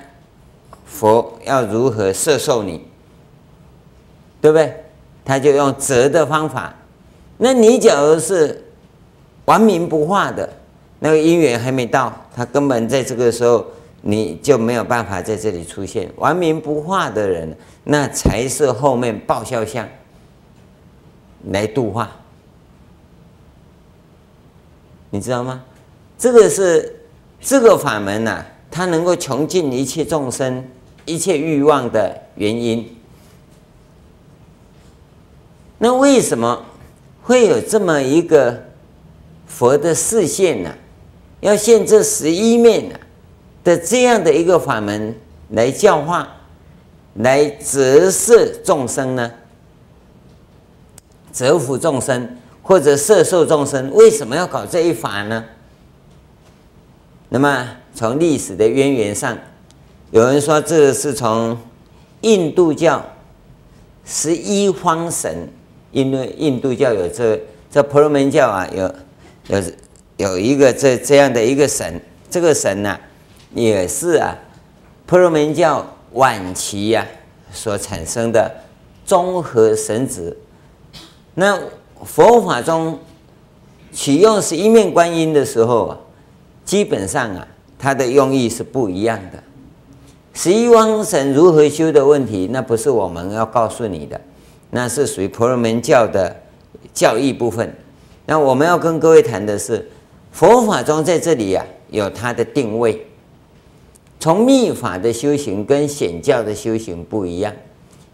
[0.86, 2.86] 佛要如何摄受你？
[4.42, 4.84] 对不对？
[5.24, 6.76] 他就用折的方法。
[7.38, 8.66] 那你假如是
[9.46, 10.50] 顽冥不化的，
[11.00, 13.66] 那个因缘还没到，他根本在这个时候
[14.02, 16.12] 你就没有办法在这里出现。
[16.18, 19.88] 顽冥不化的人，那才是后面报效相
[21.50, 22.12] 来度化，
[25.10, 25.64] 你知道吗？
[26.18, 26.94] 这个是。
[27.40, 30.68] 这个法门呐、啊，它能够穷尽一切众生
[31.06, 32.98] 一切欲望的原因。
[35.78, 36.66] 那为什么
[37.28, 38.64] 会有这么一个
[39.48, 40.74] 佛的示现呢？
[41.42, 42.96] 要现这十一面呢
[43.66, 45.14] 的这样的一个法门
[45.50, 46.26] 来教化，
[47.16, 49.30] 来折摄众生呢？
[51.34, 55.44] 折伏众生或者摄受众生，为什么要搞这一法呢？
[57.28, 59.38] 那么从历史的渊源上，
[60.12, 61.58] 有人说这是从
[62.22, 63.06] 印度教
[64.06, 65.50] 十一方神，
[65.98, 68.94] 因为印度教有这这婆罗门教啊，有
[69.48, 69.64] 有
[70.18, 72.96] 有一个这这样的一个神，这个神呢、
[73.56, 74.38] 也是啊
[75.08, 75.84] 婆罗门教
[76.14, 77.04] 晚期呀、
[77.52, 78.52] 所产生的
[79.08, 80.32] 综合神祇。
[81.34, 81.60] 那
[82.06, 83.00] 佛法中
[83.92, 85.98] 启用十一面观音的时候啊。
[86.64, 87.48] 基本上啊，
[87.80, 89.42] 它的用意是不一样的。
[90.34, 94.20] 十一方神如何修的问题，那不是我们要告诉你的，
[94.72, 96.36] 那是属于婆罗门教的
[96.94, 97.76] 教义部分。
[98.26, 99.90] 那我们要跟各位谈的是，
[100.32, 103.06] 佛法中在这里啊，有它的定位。
[104.20, 107.54] 从密法的修行跟显教的修行不一样，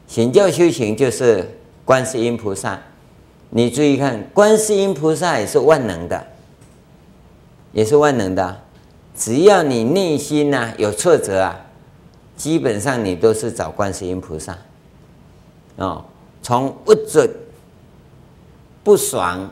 [0.08, 2.80] 显教修行就是观世音菩萨。
[3.50, 6.28] 你注意看，观世音菩萨也是万能的。
[7.72, 8.62] 也是万能的，
[9.18, 11.60] 只要你内心呐有挫折啊，
[12.38, 14.56] 基本上你都是找观世音菩萨。
[15.78, 16.06] 哦，
[16.44, 17.28] 从不准、
[18.84, 19.50] 不爽，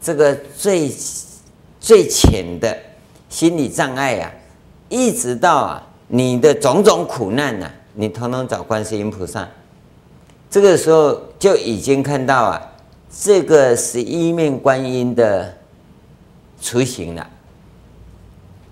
[0.00, 0.92] 这个最
[1.80, 2.78] 最浅的
[3.30, 4.30] 心理障碍啊，
[4.90, 9.48] 一直到啊你的种种苦难呐，你统统找观世音菩萨。
[10.50, 12.72] 这个时候就已经看到啊，
[13.10, 15.56] 这个十一面观音的
[16.60, 17.26] 雏形了。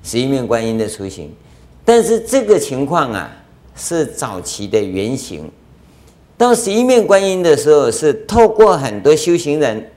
[0.02, 1.34] 十一面观音的雏形，
[1.84, 3.30] 但是这个情况啊
[3.74, 5.50] 是早期的原型。
[6.38, 9.90] 到十一面观音的时候，是透过很多修行人，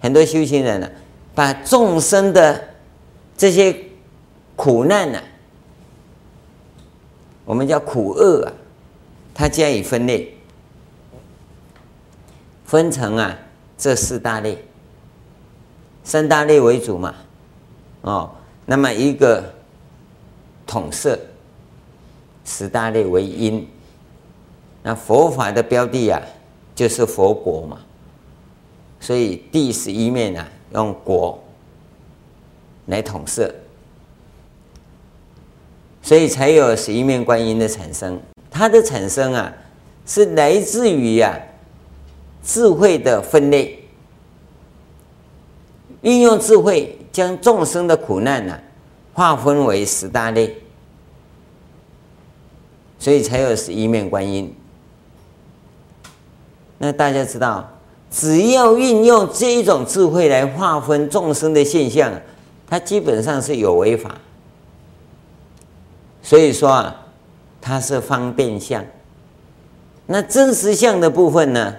[0.00, 0.90] 很多修行人呢、
[1.34, 2.60] 把众生的
[3.36, 3.76] 这些
[4.56, 5.20] 苦难呢、
[7.44, 8.52] 我们叫苦厄啊，
[9.32, 10.36] 它加以分类，
[12.64, 13.38] 分成啊
[13.76, 14.64] 这四大类，
[16.02, 17.14] 三大类为主嘛，
[18.00, 18.30] 哦。
[18.66, 19.52] 那么一个
[20.66, 21.18] 统摄
[22.46, 23.68] 十大类为因，
[24.84, 26.20] 那佛法的标的啊，
[26.74, 27.80] 就是佛国嘛，
[29.00, 31.42] 所以第十一面啊，用国
[32.86, 33.52] 来统摄，
[36.02, 38.20] 所以才有十一面观音的产生。
[38.50, 39.52] 它的产生啊，
[40.04, 41.34] 是来自于啊
[42.44, 43.78] 智慧的分类，
[46.02, 46.96] 运用智慧。
[47.14, 48.58] 将众生的苦难呢，
[49.12, 50.52] 划分为十大类，
[52.98, 54.52] 所以才有十一面观音。
[56.84, 57.66] 那大家知道，
[58.10, 62.12] 只要运用这一种智慧来划分众生的现象，
[62.68, 64.14] 它基本上是有为法。
[66.20, 66.94] 所以说啊，
[67.58, 68.84] 它是方便相。
[70.04, 71.74] 那真实相的部分呢，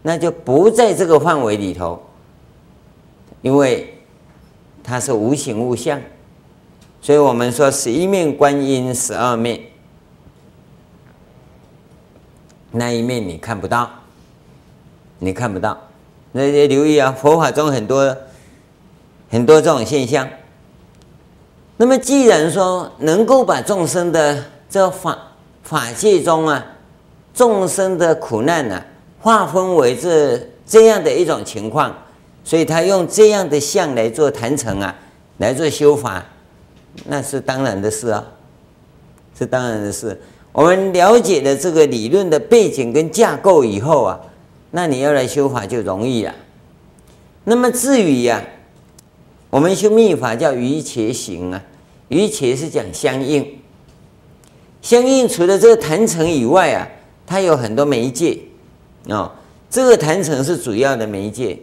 [0.00, 2.02] 那就不在这个范围里头，
[3.42, 3.92] 因为。
[4.88, 6.00] 它是无形无相，
[7.00, 9.60] 所以我们说十一面观音十二面，
[12.70, 13.90] 那一面你看不到，
[15.18, 15.78] 你看不到。
[16.32, 18.16] 那也留意啊，佛法中很多
[19.30, 20.28] 很多这种现象。
[21.78, 25.16] 那么既然说能够把众生的这法
[25.62, 26.64] 法界中啊，
[27.34, 28.84] 众生的苦难啊，
[29.20, 31.94] 划分为这这样的一种情况，
[32.44, 34.94] 所以他用这样的相来做坛城啊，
[35.38, 36.24] 来做修法，
[37.06, 38.24] 那是当然的事啊，
[39.38, 40.20] 是当然的事。
[40.52, 44.18] 我们了解了这个理论的背景跟架构以后啊，
[44.76, 46.34] 那你要来修法就容易了。
[47.44, 48.44] 那么至于呀、啊，
[49.48, 51.62] 我们修密法叫瑜伽行啊，
[52.08, 53.58] 瑜伽是讲相应。
[54.82, 56.86] 相应除了这个坛城以外啊，
[57.26, 58.38] 它有很多媒介
[59.08, 59.32] 哦。
[59.70, 61.58] 这个坛城是主要的媒介，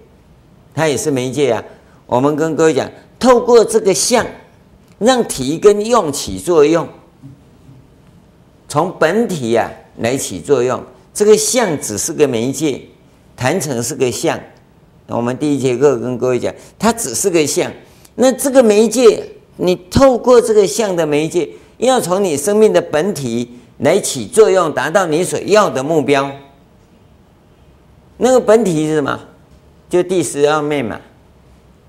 [0.74, 1.64] 它也是媒介啊。
[2.08, 4.26] 我们跟各位讲，透过这个相，
[4.98, 6.90] 让体跟用起作用，
[8.68, 10.84] 从本体呀、啊、来起作用。
[11.14, 12.82] 这个相只是个媒介，
[13.44, 14.40] 坛城是个相。
[15.08, 17.70] 我们第一节课跟各位讲，它只是个相。
[18.16, 19.22] 那这个媒介，
[19.58, 21.50] 你透过这个相的媒介。
[21.78, 26.32] 要从你生命的本体来起作用，达到你所要的目标。
[28.16, 29.20] 那个本体是什么？
[29.90, 31.02] 就第十二面嘛，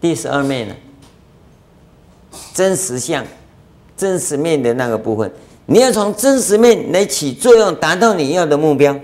[0.01, 0.75] 第十二面呢？
[2.53, 3.25] 真实相、
[3.97, 5.31] 真实面的那个部分，
[5.67, 8.99] 你要从真实面来起作用，达到你要的目标。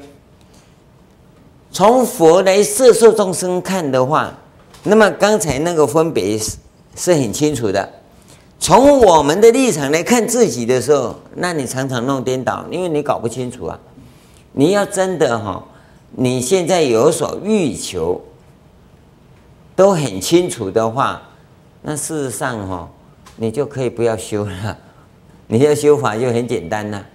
[1.72, 4.36] 从佛来摄受众生看的话，
[4.82, 6.56] 那么刚才那个分别是
[6.96, 7.88] 是很清楚的。
[8.58, 13.78] 从我们的立场来看自己的时候，那你常常弄颠倒，因为你搞不清楚啊。
[14.52, 15.64] 你要真的哈，
[16.10, 18.20] 你现在有所欲求，
[19.76, 21.22] 都很清楚的话，
[21.82, 22.90] 那事实上哈，
[23.36, 24.76] 你就可以不要修了。
[25.46, 27.06] 你要修法就很简单了，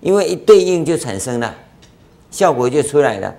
[0.00, 1.54] 因为一对应就产生了，
[2.30, 3.34] 效果就出来了。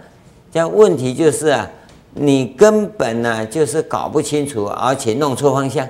[0.52, 1.70] 这样问题就是啊，
[2.14, 5.88] 你根本呢就是搞不清楚，而且弄错方向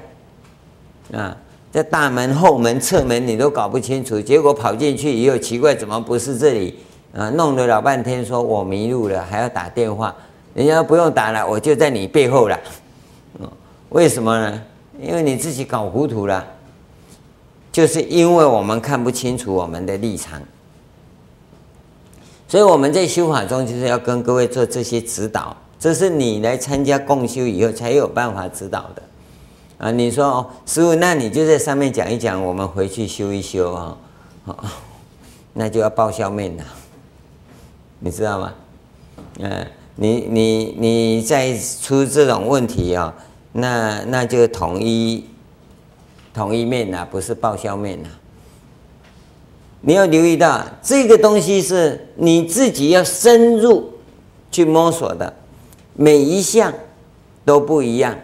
[1.14, 1.36] 啊。
[1.72, 6.80] 在大门、后门、侧门你都搞不清楚，结果跑进去以后奇怪，怎么不是这里
[7.14, 7.30] 啊？
[7.30, 10.16] 弄了老半天，说我迷路了，还要打电话，
[10.56, 12.60] 人家不用打了，我就在你背后了。
[13.90, 14.62] 为什么呢？
[15.00, 16.44] 因为你自己搞糊涂了，
[17.72, 20.42] 就是因为我们看不清楚我们的立场，
[22.50, 29.04] 所以我们在修法中就是要跟各位做这些指导，这是你来参加共修以后才有办法指导的。
[29.78, 33.98] 啊，你说哦，师父，那你就在上面讲一讲，我们回去修一修啊，
[34.46, 34.66] 好，
[35.54, 36.64] 那就要报销面了，
[38.00, 38.54] 你知道吗？
[39.38, 43.14] 嗯，你你你再出这种问题啊，
[43.52, 45.24] 那那就统一
[46.34, 48.10] 统一面了，不是报销面了。
[49.82, 53.94] 你要留意到，这个东西是你自己要深入
[54.52, 55.34] 去摸索的，
[55.94, 56.74] 每一项
[57.46, 58.18] 都不一样。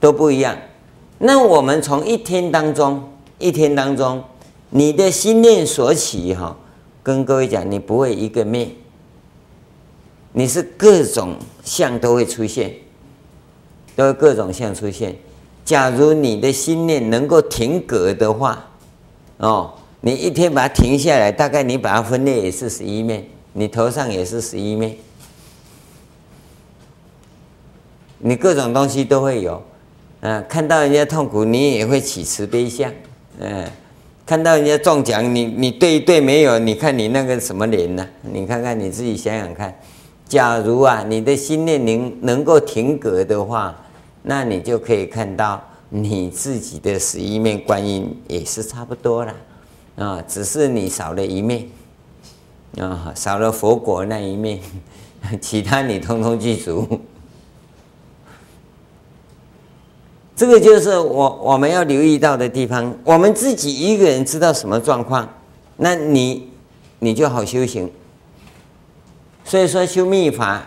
[0.00, 0.58] 都不一样。
[1.18, 4.24] 那我们从一天当中，一天当中，
[4.70, 6.56] 你的心念所起，哈，
[7.04, 8.72] 跟各位讲，你不会一个面，
[10.32, 12.74] 你是各种相都会出现，
[13.94, 15.16] 都会各种相出现。
[15.64, 18.70] 假如你的心念能够停格的话，
[19.36, 19.72] 哦，
[20.02, 24.96] 你一天把它停下来，大概你把它分裂也是十一面，你头上也是十一面，
[28.18, 29.62] 你各种东西都会有。
[30.20, 32.92] 啊，看到人家痛苦，你也会起慈悲相。
[33.38, 33.64] 嗯，
[34.26, 38.06] 看到人家中奖，你你对一对没有，你看你那个什么脸呢？
[38.22, 39.76] 你看看你自己想想看。
[40.28, 43.76] 假如啊，你的心念能能够停格的话，
[44.22, 49.34] 那你就可以看到你自己的十一面观音也是差不多了。
[49.96, 51.68] 啊，只是你少了一面，
[52.78, 54.58] 啊，少了佛果那一面，
[55.40, 57.00] 其他你通通具足。
[60.34, 62.96] 这个就是我我们要留意到的地方。
[63.04, 65.28] 我们自己一个人知道什么状况，
[65.76, 66.50] 那你
[66.98, 67.90] 你就好修行。
[69.44, 70.66] 所以说修密法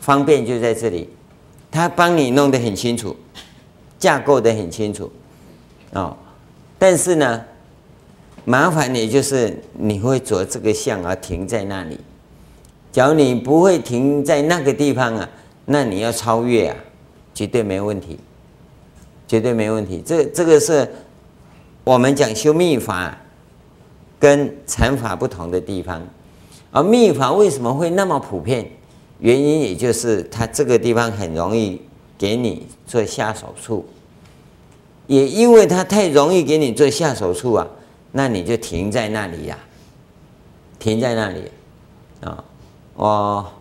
[0.00, 1.08] 方便就在这里，
[1.70, 3.14] 他帮你弄得很清楚，
[3.98, 5.12] 架构得很清楚，
[5.92, 6.16] 哦。
[6.78, 7.44] 但是呢，
[8.48, 12.00] 麻烦也就是你会着这个相而停在那里。
[12.90, 15.28] 假如你不会停在那个地方啊，
[15.66, 16.76] 那你要超越啊，
[17.34, 18.18] 绝对没问题。
[19.26, 20.90] 绝对没问题，这这个是
[21.84, 23.14] 我们讲修密法
[24.18, 26.02] 跟禅法不同的地方。
[26.70, 28.66] 而密法为什么会那么普遍？
[29.18, 31.82] 原因也就是它这个地方很容易
[32.16, 33.84] 给你做下手处，
[35.06, 37.66] 也因为它太容易给你做下手处啊，
[38.18, 39.56] 那你就停在那里呀，
[40.76, 41.52] 停在那里
[42.20, 42.42] 啊。
[42.96, 43.52] 我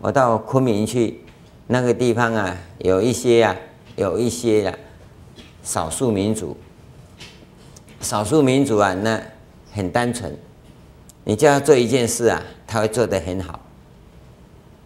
[0.00, 1.20] 我到昆明去
[1.66, 3.56] 那个地方啊，有一些啊。
[3.96, 4.78] 有一些啊，
[5.62, 6.56] 少数民族，
[8.00, 9.20] 少数民族啊，那
[9.70, 10.34] 很单纯，
[11.24, 13.60] 你叫他做一件事啊，他会做得很好；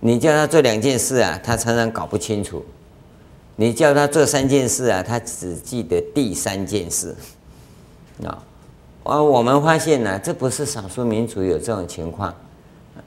[0.01, 2.65] 你叫他做两件事啊，他常常搞不清楚；
[3.55, 7.15] 你叫他做三件事啊，他只记得第三件事。
[8.25, 8.43] 啊，
[9.09, 12.35] 而我们发现呢，这不是少数民族有这种情况。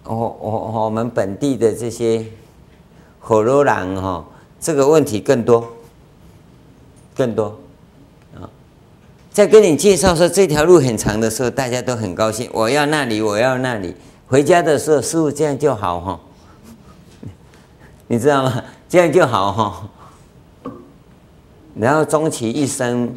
[0.05, 2.25] 我我我们本地的这些
[3.19, 4.25] 火罗人哈，
[4.59, 5.67] 这个问题更多，
[7.15, 7.57] 更多。
[8.35, 8.49] 啊
[9.31, 12.49] 在跟你介绍说这条路很长的时候，大家都很高兴。
[12.51, 13.95] 我要那里，我要那里。
[14.27, 16.19] 回家的时候，师傅这样就好哈，
[18.07, 18.63] 你知道吗？
[18.89, 19.89] 这样就好哈。
[21.75, 23.15] 然后终其一生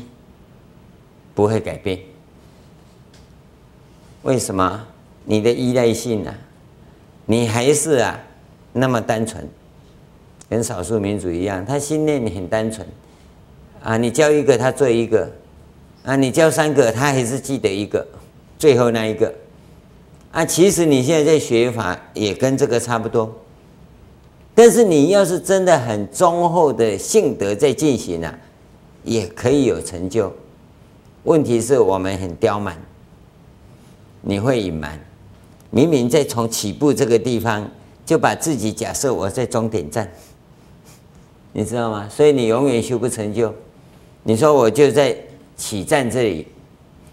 [1.34, 1.98] 不会改变，
[4.22, 4.86] 为什么？
[5.24, 6.34] 你的依赖性啊，
[7.26, 8.18] 你还是啊
[8.72, 9.48] 那么单纯，
[10.48, 12.86] 跟少数民族一样，他心念很单纯
[13.82, 13.96] 啊。
[13.96, 15.30] 你教一个，他做一个。
[16.04, 18.04] 啊，你教三个，他还是记得一个，
[18.58, 19.32] 最后那一个。
[20.32, 23.32] 啊，其实你现在在学法也跟这个差不多。
[24.52, 28.36] 但是你要是真的很忠厚的性德在进行啊，
[29.04, 30.34] 也可以有成就。
[31.22, 32.76] 问题是我们很刁蛮，
[34.22, 34.98] 你会隐瞒，
[35.70, 37.70] 明明在从起步这个地方
[38.06, 40.10] 就把自己假设我在终点站，
[41.52, 42.08] 你知道吗？
[42.10, 43.54] 所以你永远修不成就。
[44.22, 45.16] 你说我就在。
[45.54, 46.48] 起站这里，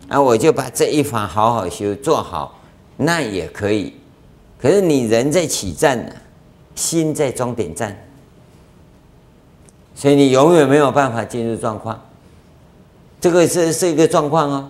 [0.07, 2.59] 啊，我就把这一法好好修做好，
[2.97, 3.93] 那也可以。
[4.59, 6.11] 可是你人在起站呢，
[6.73, 7.95] 心在终点站，
[9.93, 12.01] 所以你永远没有办法进入状况。
[13.21, 14.69] 这个是是一个状况哦。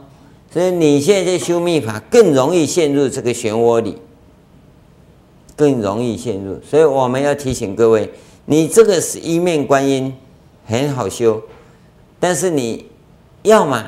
[0.52, 4.02] 所以你现在修密法，更容易陷入这个漩涡里，
[5.56, 6.60] 更容易陷入。
[6.62, 8.12] 所以我们要提醒各位，
[8.46, 10.16] 你这个是一面观音
[10.66, 11.42] 很好修，
[12.20, 12.86] 但是你。
[13.44, 13.82] 要么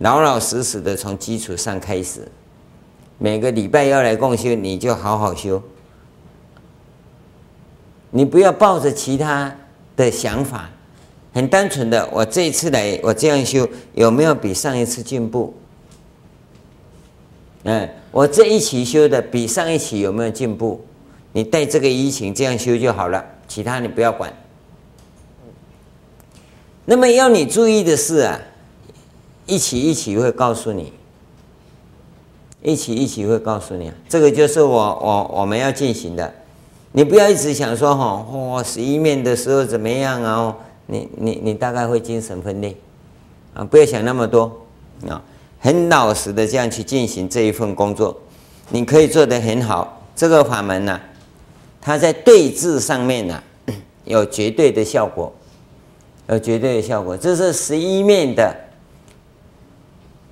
[0.00, 2.28] 老老实实的从基础上开始，
[3.16, 5.62] 每个礼拜要来共修，你就好好修。
[8.10, 9.56] 你不要抱着其他
[9.96, 10.68] 的想法，
[11.32, 15.54] 很单纯的，我这一次来我这样修，有没有比上一次进步？
[17.64, 20.84] 嗯，我这一期修的比上一期有没有进步？
[21.32, 24.32] 你带这个依情这样修就好了，其他你不要管。
[26.84, 28.40] 那么要你注意的是啊。
[29.44, 30.92] 一起一起会告诉你，
[32.62, 36.32] 一起一起会告诉你，这个就是我我我们要进行的。
[36.92, 40.56] 你不要一直想说哈，哇，十一面的时候怎么样啊？
[40.86, 42.74] 你你你大概会精神分裂
[43.52, 43.64] 啊！
[43.64, 44.60] 不要想那么多
[45.08, 45.20] 啊，
[45.62, 48.20] 很老实的这样去进行这一份工作，
[48.70, 50.02] 你可以做得很好。
[50.16, 51.00] 这个法门呢，
[51.80, 53.40] 它在对治上面呢
[54.04, 55.32] 有绝对的效果，
[56.28, 57.16] 有绝对的效果。
[57.16, 58.52] 这是十一面的。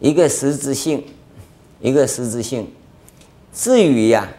[0.00, 1.04] 一个实质性，
[1.78, 2.66] 一个实质性。
[3.52, 4.32] 至于呀、啊，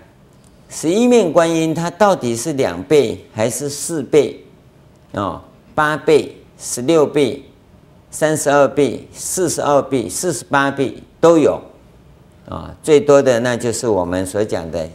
[0.70, 4.44] 十一面观音它到底是两倍还是四倍？
[5.12, 5.40] 哦，
[5.76, 7.44] 八倍、十六倍、
[8.12, 11.60] 三十二倍、四十二倍、四十八倍都有。
[12.48, 14.88] 啊、最多的那就是我们所讲的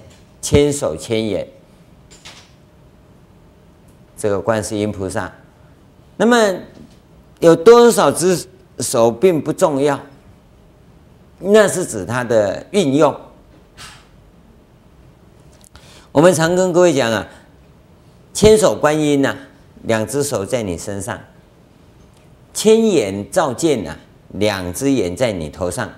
[0.43, 1.49] 千手千眼，
[4.17, 5.33] 这个观世音菩萨。
[6.19, 6.55] 那么
[7.41, 8.47] 有多少只
[8.81, 9.99] 手并不重要。
[11.39, 13.15] 那是指它的运用。
[16.13, 17.27] 我们常跟各位讲啊，
[18.33, 19.37] 千手观音呐、
[19.83, 21.19] 两只手在你身上；
[22.57, 23.95] 千眼照见呐，
[24.31, 25.89] 两只眼在你头上。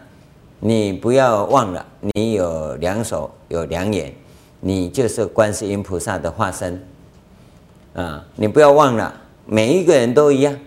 [0.59, 4.13] 你不要忘了，你有两手，有两眼，
[4.59, 6.85] 你就是观世音菩萨的化身
[7.95, 8.25] 啊！
[8.35, 9.15] 你不要忘了，
[9.47, 10.59] 每一个人都一样。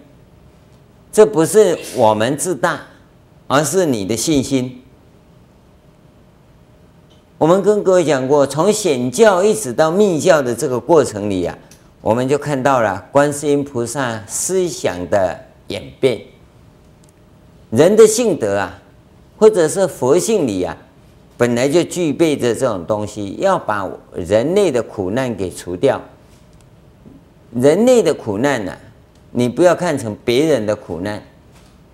[1.11, 2.79] 这不是我们自大。
[3.53, 4.81] 而是你的信心。
[7.37, 11.57] 我们跟各位讲过，从显教一直到密教的这个过程里啊，
[11.99, 15.37] 我们就看到了观世音菩萨思想的
[15.72, 16.22] 演变。
[17.69, 18.78] 人的性德啊，
[19.38, 20.76] 或者是佛性里啊，
[21.38, 26.01] 本来就具备着这种东西，要把人类的苦难给除掉。
[27.55, 28.78] 人类的苦难呢、
[29.32, 31.22] 你不要看成别人的苦难。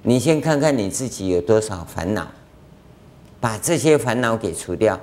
[0.04, 2.28] 你先看看你自己有多少烦恼，
[3.40, 5.00] 把这些烦恼给除掉。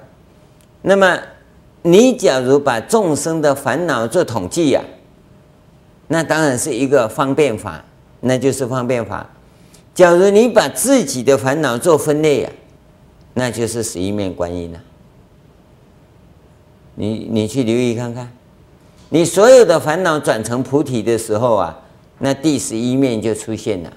[0.82, 1.18] 那么，
[1.82, 4.82] 你假如把众生的烦恼做统计呀、
[6.08, 7.84] 那当然是一个方便法，
[8.24, 9.28] 那就是方便法。
[9.94, 12.52] 假如你把自己的烦恼做分类、啊，
[13.34, 14.80] 那就是十一面观音了、
[16.96, 18.32] 你你去留意看看，
[19.10, 21.78] 你所有的烦恼转成菩提的时候啊，
[22.18, 23.92] 那第十一面就出现了。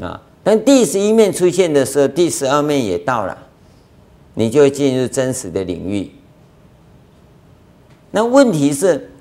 [0.00, 0.22] 啊！
[0.42, 3.36] 当第十一面出现的时候，第十二面也到了。
[4.34, 6.10] 你就会进入真实的领域。
[8.12, 9.11] 那问题是，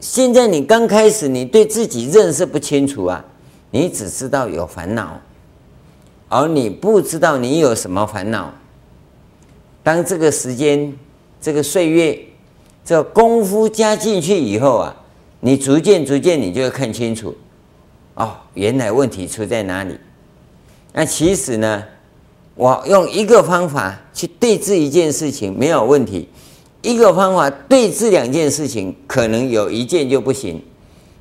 [0.00, 3.24] 现在你刚开始，你对自己认识不清楚啊，
[3.70, 5.20] 你只知道有烦恼，
[6.28, 8.52] 而你不知道你有什么烦恼。
[9.82, 10.92] 当这个时间、
[11.40, 12.18] 这个岁月、
[12.84, 14.96] 这功夫加进去以后啊，
[15.40, 17.34] 你逐渐、逐渐，你就会看清楚，
[18.14, 19.98] 哦，原来问题出在哪里。
[20.92, 21.82] 那其实呢，
[22.54, 26.28] 我用一个方法去对治一件事情没有问题，
[26.84, 30.62] 一个方法对治两件事情，可能有一件就不行。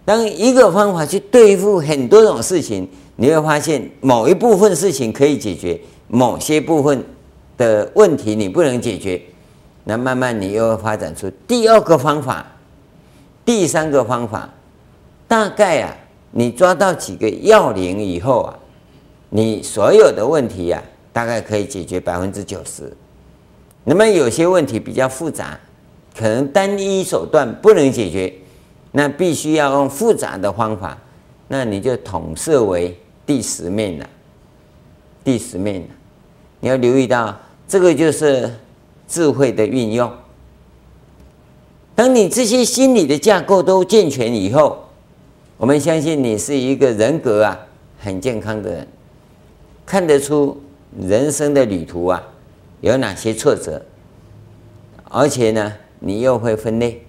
[0.04, 2.86] 当一个方法去对付很多种事情，
[3.16, 7.02] 你会发现某一部分事情可以解决，某些部分
[7.58, 9.22] 的问题你不能解决。
[9.86, 12.46] 那慢慢你又会发展出第二个方法、
[13.46, 14.50] 第三个方法。
[15.30, 15.96] 大概啊，
[16.32, 18.60] 你抓到几个要领以后啊。
[19.30, 22.96] 你所有的问题呀、啊，大概可以解决百分之九十。
[23.86, 25.60] 那么有些问题比较复杂，
[26.18, 28.34] 可能单一手段不能解决，
[28.92, 30.98] 那必须要用复杂的方法，
[31.50, 34.10] 那你就统摄为第十面了。
[35.24, 35.88] 第十面了，
[36.60, 38.54] 你要留意到，这个就是
[39.08, 40.12] 智慧的运用。
[41.96, 44.84] 当你这些心理的架构都健全以后，
[45.58, 47.58] 我们相信你是一个人格啊
[48.00, 48.88] 很健康的人。
[49.86, 50.62] 看得出
[51.00, 52.22] 人生的旅途啊，
[52.84, 53.86] 有哪些挫折，
[55.06, 57.02] 而且呢，你又会分类。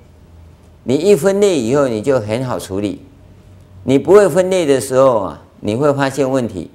[0.84, 3.02] 你一分类以后，你就很好处理。
[3.82, 6.70] 你不会分类的时候啊，你会发现问题，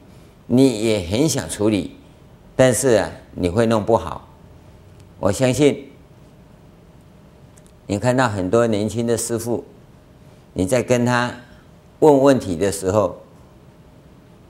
[0.47, 1.95] 你也很想处理，
[2.57, 4.27] 但是啊，你会弄不好。
[5.21, 5.89] 我相信，
[7.87, 9.63] 你看到很多年轻的师傅，
[10.51, 11.33] 你在跟他
[11.99, 13.21] 问问题的时候，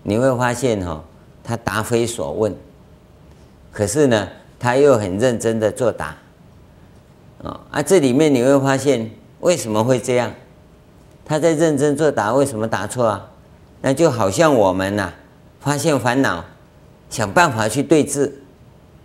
[0.02, 1.04] 你会发现哈。
[1.42, 2.56] 他答非所问，
[3.72, 4.30] 可是呢，
[4.60, 6.18] 他又很认真的作答，
[7.42, 10.32] 啊，啊，这里面你会发现为什么会这样？
[11.26, 13.30] 他在认真作答，为什么答错啊？
[13.82, 15.14] 那就好像我们呐、
[15.62, 16.44] 发现烦恼，
[17.10, 18.42] 想办法去对治，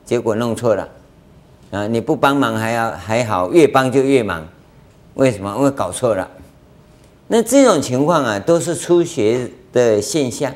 [0.04, 0.88] 结果弄错了，
[1.70, 4.48] 啊，你不帮忙还要还好，越帮就越忙，
[5.14, 5.54] 为什么？
[5.56, 6.28] 因为搞错了。
[7.28, 10.52] 那这种情况啊，都是初学的现象。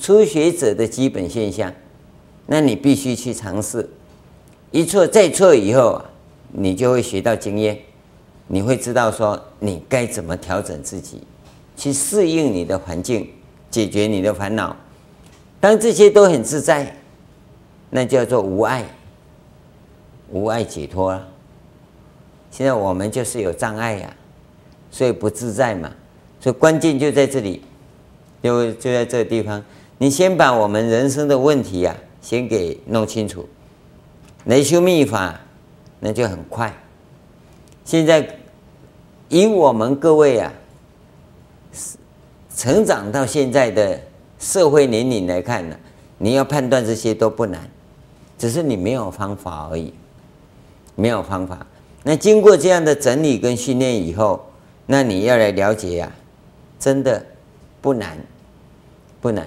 [0.00, 1.72] 初学者的基本现象，
[2.46, 3.88] 那你必须去尝试，
[4.70, 6.04] 一错再错以后啊，
[6.52, 7.78] 你就会学到经验，
[8.46, 11.22] 你会知道说你该怎么调整自己，
[11.76, 13.28] 去适应你的环境，
[13.70, 14.76] 解决你的烦恼。
[15.60, 16.96] 当这些都很自在，
[17.90, 18.84] 那叫做无碍，
[20.30, 21.26] 无碍解脱了。
[22.50, 24.14] 现在我们就是有障碍呀，
[24.90, 25.90] 所以不自在嘛。
[26.40, 27.62] 所以关键就在这里，
[28.42, 29.64] 就就在这个地方。
[29.98, 33.48] 你先把我们人生的问题呀、啊，先给弄清楚，
[34.44, 35.38] 来修密法，
[36.00, 36.72] 那就很快。
[37.84, 38.38] 现在
[39.28, 40.52] 以我们各位啊，
[42.56, 44.00] 成长到现在的
[44.38, 45.76] 社会年龄来看呢，
[46.18, 47.68] 你要判断这些都不难，
[48.38, 49.92] 只是你没有方法而已，
[50.94, 51.66] 没有方法。
[52.02, 54.46] 那经过这样的整理跟训练以后，
[54.86, 56.16] 那你要来了解呀、啊，
[56.78, 57.24] 真的
[57.82, 58.16] 不难，
[59.20, 59.46] 不难。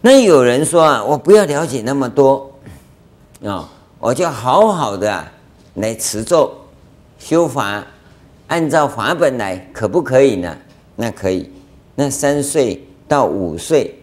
[0.00, 2.50] 那有人说啊，我不要了解那么多，
[3.44, 3.68] 啊，
[3.98, 5.24] 我就好好的
[5.74, 6.52] 来持咒
[7.18, 7.84] 修法，
[8.46, 10.56] 按照法本来，可不可以呢？
[10.96, 11.52] 那可以。
[11.94, 13.94] 那三岁到五岁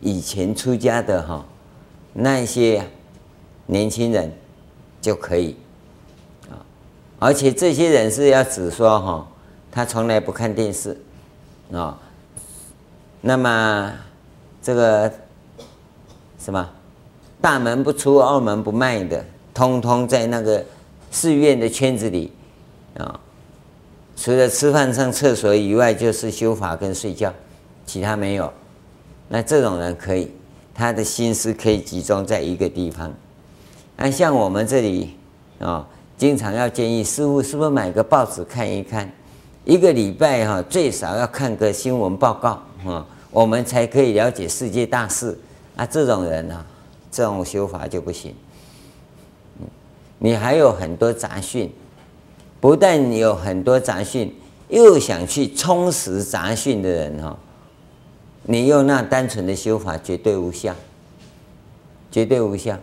[0.00, 1.44] 以前出家的哈，
[2.12, 2.84] 那些
[3.66, 4.32] 年轻人
[5.00, 5.56] 就可以
[6.50, 6.56] 啊，
[7.18, 9.28] 而且这些人是要只说哈，
[9.70, 10.98] 他从来不看电视
[11.72, 11.98] 啊，
[13.20, 13.92] 那么
[14.62, 15.12] 这个。
[16.38, 16.68] 什么？
[17.42, 19.22] 大门不出，二门不迈的，
[19.52, 20.64] 通通在那个
[21.10, 22.32] 寺院的圈子里
[22.96, 23.18] 啊。
[24.16, 27.34] 除了吃饭、上厕所以外，就是修法跟睡觉，
[27.84, 28.50] 其他没有。
[29.28, 30.30] 那这种人可以，
[30.72, 33.12] 他的心思可以集中在一个地方。
[33.96, 35.16] 那像我们这里
[35.58, 35.84] 啊，
[36.16, 39.10] 经常要建议师父，是不是买个报纸看一看？
[39.64, 45.36] 一个礼拜哈，最少要看个新闻报告啊，我们才可以了解世界大事。
[45.74, 46.64] 啊，这种人呢、
[47.12, 48.34] 这种修法就不行。
[50.18, 51.70] 你还有很多杂讯，
[52.60, 54.34] 不但有很多杂讯，
[54.68, 57.36] 又想去充实杂讯的人哈，
[58.44, 60.74] 你用那单纯的修法绝对无效，
[62.10, 62.78] 绝对无效。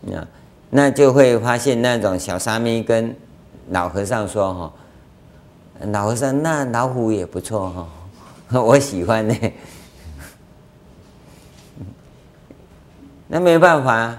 [0.00, 0.26] 那
[0.70, 3.14] 那就会发现那种小沙弥跟
[3.70, 4.72] 老和尚说哈，
[5.90, 7.88] 老和尚那老虎也不错哈，
[8.62, 9.34] 我喜欢呢。
[13.28, 14.16] 那没办法，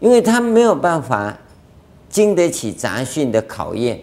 [0.00, 1.36] 因为他没有办法
[2.08, 4.00] 经得起杂讯的考验。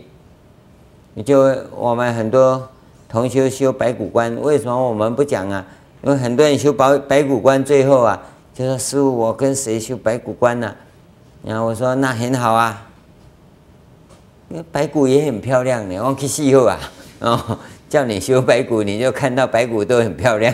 [1.14, 1.40] 你就
[1.76, 2.70] 我们很多
[3.10, 5.66] 同学修白骨观，为什么我们不讲啊？
[6.04, 8.22] 因为很多人修白白骨观，最后啊，
[8.54, 10.74] 就说师父，我跟谁修白骨观呢、
[11.44, 12.88] 然后我说那很好啊，
[14.50, 16.80] 因为白骨也很漂亮，你忘记细后啊，
[17.20, 20.54] 哦，叫你修白骨，你就看到白骨都很漂亮，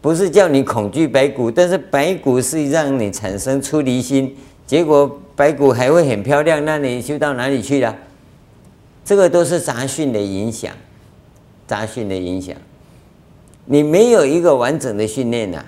[0.00, 4.36] 不是叫你恐惧白骨，但是白骨是让你产生出离心，
[4.66, 7.94] 结果白骨还会很漂亮，那你修到哪里去了？
[9.04, 10.72] 这个都是杂讯的影响。
[11.66, 12.56] 杂讯的影响，
[13.66, 15.62] 你没有一个完整的训练呐，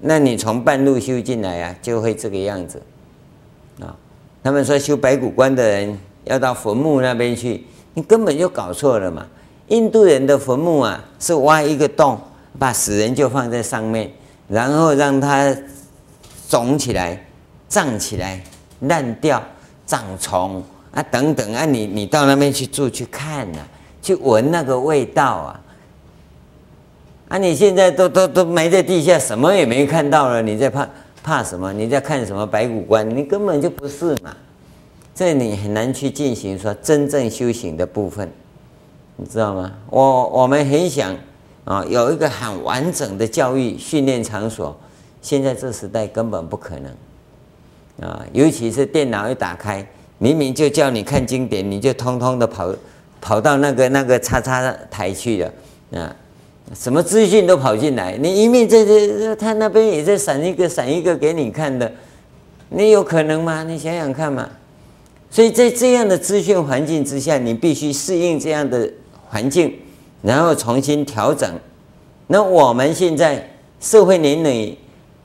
[0.00, 2.80] 那你从半路修进来啊，就会这个样子
[3.78, 3.94] 啊。
[4.42, 9.26] 他们说修白骨观的人要到坟墓那边去，你根本就搞错了嘛。
[9.68, 12.18] 印度人的坟墓啊，是挖一个洞，
[12.58, 14.10] 把死人就放在上面，
[14.48, 15.56] 然后让它
[16.48, 17.24] 肿起来、
[17.68, 18.40] 胀起来、
[18.80, 19.42] 烂掉、
[19.86, 23.68] 长虫啊等等啊，你你到那边去住去看呐、啊。
[24.02, 25.60] 去闻那个味道啊！
[27.28, 30.88] 啊，你现在都都都埋在地下，什么也没看到了，你在怕
[31.22, 31.72] 怕什么？
[31.72, 33.08] 你在看什么白骨观？
[33.08, 34.36] 你根本就不是嘛！
[35.14, 38.28] 这你很难去进行说真正修行的部分，
[39.14, 39.70] 你知道吗？
[39.88, 41.16] 我我们很想
[41.64, 44.78] 啊，有一个很完整的教育训练场所，
[45.20, 48.24] 现在这时代根本不可能啊！
[48.32, 49.86] 尤其是电脑一打开，
[50.18, 52.74] 明明就叫你看经典，你就通通的跑。
[53.24, 56.16] 跑到那个那个叉叉台去了啊！
[56.74, 61.92] 什么资讯都跑进来，你一面在这，他那边也在闪一个闪一个给你看的，
[62.70, 63.62] 你有可能吗？
[63.62, 64.50] 你想想看嘛。
[65.30, 68.90] 所以在这样的资讯环境之下，你必须适应这样的
[69.28, 69.72] 环境，
[70.22, 71.50] 然后重新调整。
[72.28, 73.50] 那我们现在
[73.80, 74.76] 社会年龄，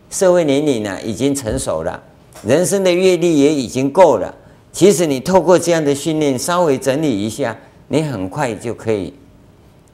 [0.10, 2.04] 社会年龄呢已经成熟了，
[2.44, 4.34] 人生的阅历也已经够了。
[4.72, 7.56] 其实你透过这样的训练，稍微整理一下。
[7.90, 9.14] 你很快就可以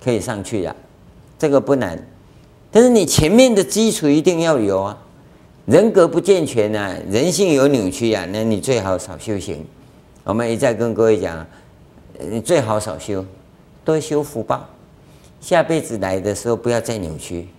[0.04, 0.76] 可以上去了，
[1.38, 1.95] 这个不难，
[2.72, 4.97] 但是你前面的基础一定要有啊。
[5.68, 9.64] 人格不健全啊，人性有扭曲啊，那你最好少修行。
[10.24, 11.45] 我们一再跟各位讲，
[12.32, 13.24] 你最好少修，
[13.86, 14.68] 多修福报，
[15.44, 17.50] 下辈子来的时候不要再扭曲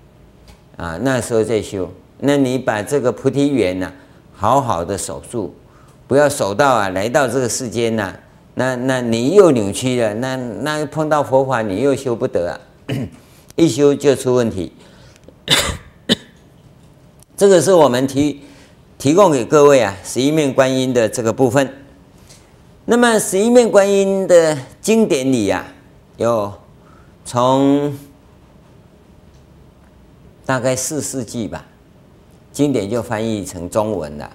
[0.78, 1.86] 啊，那时候再修。
[2.18, 3.92] 那你把这个菩提缘呐，
[4.32, 5.54] 好好的守住，
[6.08, 8.16] 不要守到啊，来到这个世间呐。
[8.54, 12.60] 那那你又扭曲了，那那碰到佛法你又修不得啊，
[13.54, 14.72] 一修就出问题。
[17.36, 18.40] 这个是我们提
[18.96, 21.70] 提供给各位啊，十一面观音的这个部分。
[22.86, 25.66] 那么十一面观音的经典里啊，
[26.16, 26.50] 有
[27.24, 27.96] 从
[30.46, 31.64] 大概四世纪吧，
[32.52, 34.30] 经典就翻译成中文了，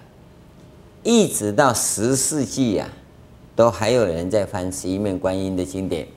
[1.03, 2.87] 一直到十世纪呀。
[3.55, 6.07] 都还有人在翻十一面观音的经典，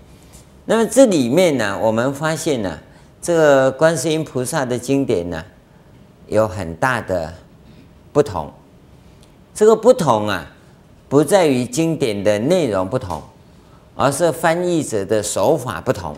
[0.64, 2.78] 那么这里面呢，我们发现呢，
[3.20, 5.44] 这个观世音菩萨的经典呢，
[6.28, 7.34] 有很大的
[8.12, 8.48] 不同。
[9.52, 10.46] 这个不同啊，
[11.08, 13.20] 不在于经典的内容不同，
[13.96, 16.16] 而是翻译者的手法不同。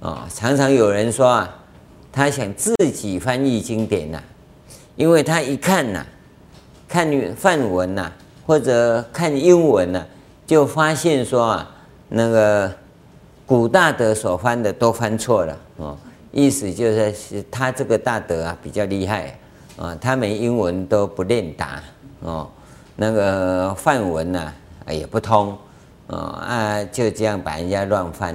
[0.00, 1.54] 啊，常常有人说啊，
[2.10, 4.22] 他想自己翻译经典呐，
[4.96, 6.04] 因为他一看呐，
[6.88, 8.10] 看梵文呐。
[8.46, 10.04] 或者看英文呐，
[10.44, 11.70] 就发现说啊，
[12.08, 12.72] 那个
[13.46, 15.96] 古大德所翻的都翻错了哦，
[16.32, 19.38] 意思就是他这个大德啊比较厉害
[19.76, 21.80] 啊，他们英文都不练达
[22.22, 22.50] 哦，
[22.96, 24.52] 那个梵文呐
[24.88, 25.56] 也不通
[26.08, 28.34] 哦啊，就这样把人家乱翻。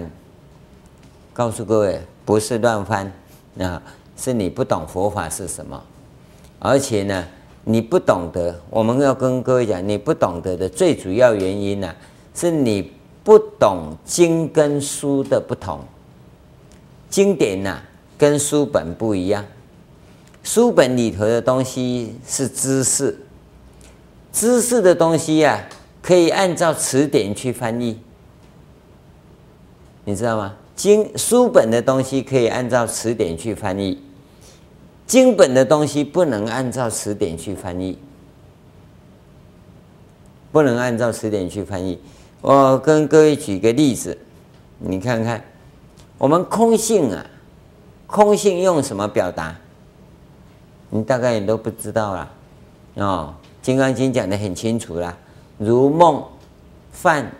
[1.36, 3.12] 告诉各位，不是乱翻
[3.60, 3.80] 啊，
[4.18, 5.84] 是你不懂佛法是什么，
[6.58, 7.24] 而且呢。
[7.68, 11.92] 你不懂得，我们要跟各位讲，你不懂得的最主要原因呢、
[12.36, 15.80] 是你不懂经跟书的不同。
[17.10, 17.82] 经典呐、
[18.20, 19.44] 跟书本不一样，
[20.44, 23.18] 书本里头的东西是知识，
[24.32, 25.58] 知识的东西呀、啊，
[26.04, 28.00] 可以按照词典去翻译，
[30.04, 30.54] 你知道吗？
[30.76, 34.02] 经书本的东西可以按照词典去翻译。
[35.08, 37.98] 经本的东西不能按照词典去翻译，
[40.52, 42.00] 不能按照词典去翻译。
[42.42, 44.18] 我跟各位举个例子，
[44.80, 45.44] 你看看，
[46.18, 47.26] 我们空性啊，
[48.08, 49.56] 空性用什么表达？
[50.90, 52.32] 你大概也都不知道了。
[52.96, 53.34] 哦，
[53.66, 55.16] 《金刚经》讲的很清楚了，
[55.58, 56.24] 如梦
[57.02, 57.32] 幻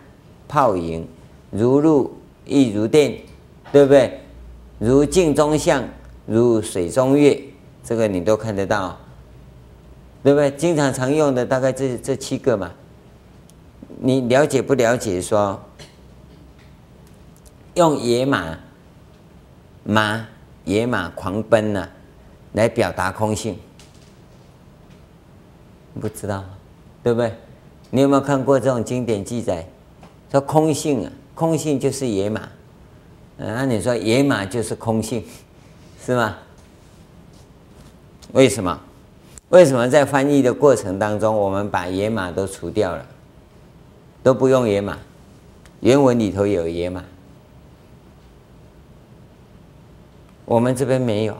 [0.46, 1.06] 泡影，
[1.50, 2.15] 如露
[2.46, 3.18] 亦如电，
[3.70, 4.20] 对不对？
[4.78, 5.86] 如镜中像，
[6.26, 7.38] 如水中月。
[7.84, 8.98] 这个你都看得到，
[10.22, 10.50] 对不对？
[10.52, 12.72] 经常常用的大概这这七个嘛。
[14.00, 15.22] 你了解不了解？
[15.22, 15.60] 说
[17.74, 18.58] 用野马，
[19.84, 20.26] 马
[20.64, 21.88] 野马狂奔呢、啊，
[22.54, 23.56] 来表达空性，
[26.00, 26.44] 不知道，
[27.02, 27.32] 对不对？
[27.90, 29.64] 你有没有看过这种经典记载？
[30.32, 32.48] 说空性啊，空性就是野马。
[33.36, 35.22] 那、啊、你说野马就是空性，
[36.02, 36.38] 是吗？
[38.32, 38.80] 为什么？
[39.50, 43.06] 为什么在翻译的过程当中，我们把野马都除掉了？
[44.22, 44.96] 都不用野马，
[45.80, 47.04] 原文里头有野马，
[50.46, 51.36] 我们这边没有。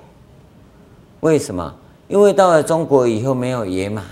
[1.20, 1.74] 为什么？
[2.07, 4.05] 因为到了中国以后没有野马，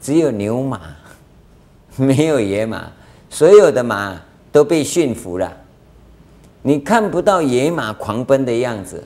[0.00, 0.80] 只有牛马，
[2.02, 2.90] 没有野马。
[3.28, 4.18] 所有的马
[4.50, 5.54] 都被驯服了，
[6.62, 9.04] 你看不到野马狂奔的样子。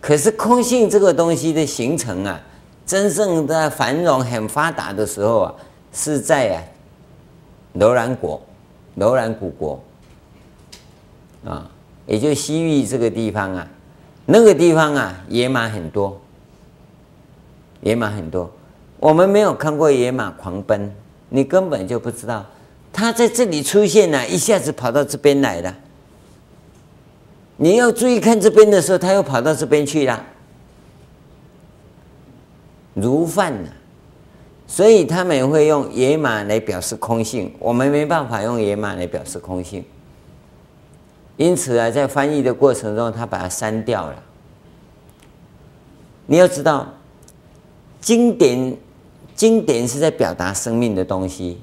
[0.00, 2.40] 可是空性这个东西的形成啊。
[2.86, 5.54] 真正的繁荣很发达的时候啊，
[5.90, 6.62] 是在啊，
[7.72, 8.38] 楼兰国、
[8.96, 9.82] 楼兰古国
[11.46, 11.66] 啊，
[12.04, 13.66] 也就西域这个地方啊，
[14.26, 16.20] 那个地方啊，野马很多，
[17.80, 18.52] 野马很多。
[19.00, 20.94] 我们没有看过野马狂奔，
[21.34, 22.46] 你根本就不知道，
[22.92, 25.76] 他在这里出现了，一下子跑到这边来了。
[27.56, 30.24] 你要注意看这边的时候，他又跑到这边去了。
[32.94, 33.68] 如犯了，
[34.68, 39.84] 所以他们会用野马来表示空性，我们没办法用野马来表示空性。
[41.36, 44.22] 因此啊，在翻译的过程中，他把它删掉了。
[46.26, 46.94] 你要知道，
[48.00, 48.76] 经典
[49.34, 51.58] 经典是在表达生命的东西，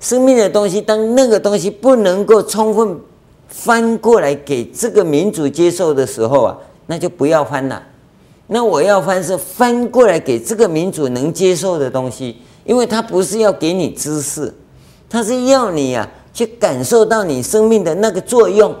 [0.00, 2.98] 生命的东西，当那个东西不能够充分
[3.48, 7.82] 翻过来给这个民族接受的时候啊，那就不要翻了。
[8.46, 14.52] 那我要翻是翻过来给这个民族能接受的东西，因为它不是要给你知识，
[15.08, 18.74] 它是要你啊去感受到你生命的那个作用，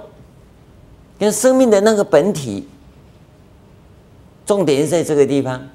[1.18, 2.66] 跟生命的那个本体。
[4.44, 5.68] 重点是在这个地方，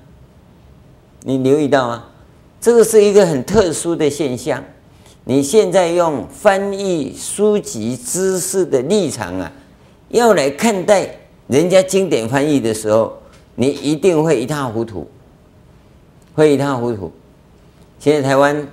[1.23, 2.03] 你留意到吗？
[2.59, 4.63] 这个是一个很特殊的现象。
[5.25, 9.51] 你现在用翻译书籍知识的立场啊，
[10.09, 11.09] 要来看待
[11.47, 13.17] 人家经典翻译的时候。
[13.59, 15.09] 你一定会一塌糊涂，
[16.35, 17.11] 会一塌糊涂。
[17.97, 18.67] 现在台湾，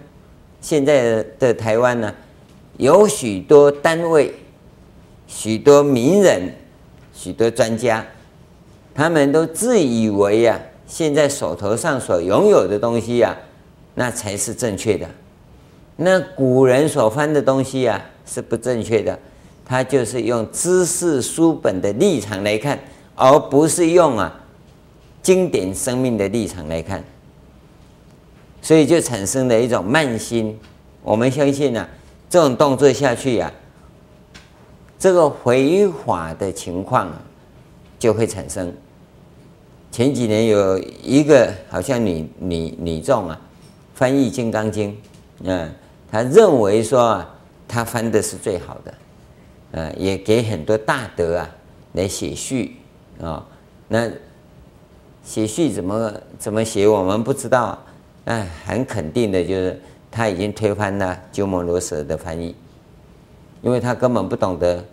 [0.60, 2.14] 现在的台湾呢，
[2.76, 4.34] 有许多单位、
[5.26, 6.54] 许多名人、
[7.14, 8.04] 许多专家，
[8.94, 13.40] 他们都自以为呀、啊，现在手头上所拥有的东西呀、啊，
[13.94, 15.08] 那才是正确的。
[15.96, 19.18] 那古人所翻的东西、啊，是不正确的。
[19.64, 22.78] 他就是用知识书本的立场来看，
[23.14, 24.40] 而不是用啊。
[25.22, 27.02] 经典生命的立场来看，
[28.60, 30.60] 所以就产生了一种慢心。
[31.02, 31.88] 我们相信啊，
[32.28, 34.36] 这种动作下去呀、啊，
[34.98, 37.22] 这个回法的情况啊
[37.98, 38.70] 就会产生。
[39.90, 43.40] 前几年有一个好像女女女众啊，
[43.94, 44.92] 翻译《金刚经》，
[45.44, 45.72] 嗯，
[46.10, 47.34] 他认为说啊，
[47.66, 48.94] 他翻的是最好的，
[49.72, 51.48] 嗯，也给很多大德啊
[51.92, 52.76] 来写序
[53.20, 53.46] 啊，
[53.88, 54.10] 那。
[55.26, 57.82] 写序怎么怎么写，我们不知道。
[58.26, 59.80] 哎，很肯定的就是
[60.10, 62.54] 他已经推翻了鸠摩罗什的翻译，
[63.62, 64.84] 因为他根本不懂得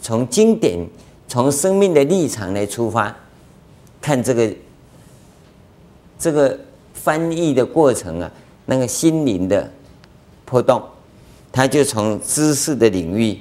[0.00, 0.78] 从经典、
[1.26, 3.12] 从生命的立场来出发
[4.00, 4.54] 看这个
[6.16, 6.56] 这个
[7.02, 8.30] 翻译的过程啊，
[8.66, 9.70] 那个心灵的
[10.44, 10.82] 波动，
[11.50, 13.38] 他就从知识的领域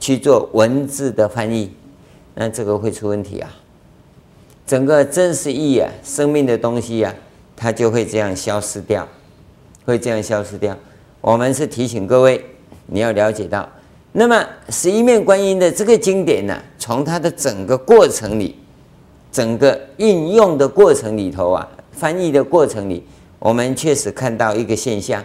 [0.00, 1.70] 去做文字的翻译，
[2.34, 3.50] 那这个会出问题啊。
[4.66, 7.14] 整个真实义啊，生命的东西、啊，
[7.56, 9.06] 它就会这样消失掉，
[9.84, 10.76] 会这样消失掉。
[11.20, 12.44] 我们是提醒各位，
[12.86, 13.68] 你要了解到，
[14.12, 18.56] 那么十一面观音的这个经典呢、从它的整个过程里，
[19.32, 21.66] 整个运用的过程里头啊，
[21.98, 23.04] 翻译的过程里，
[23.40, 25.24] 我们确实看到一个现象，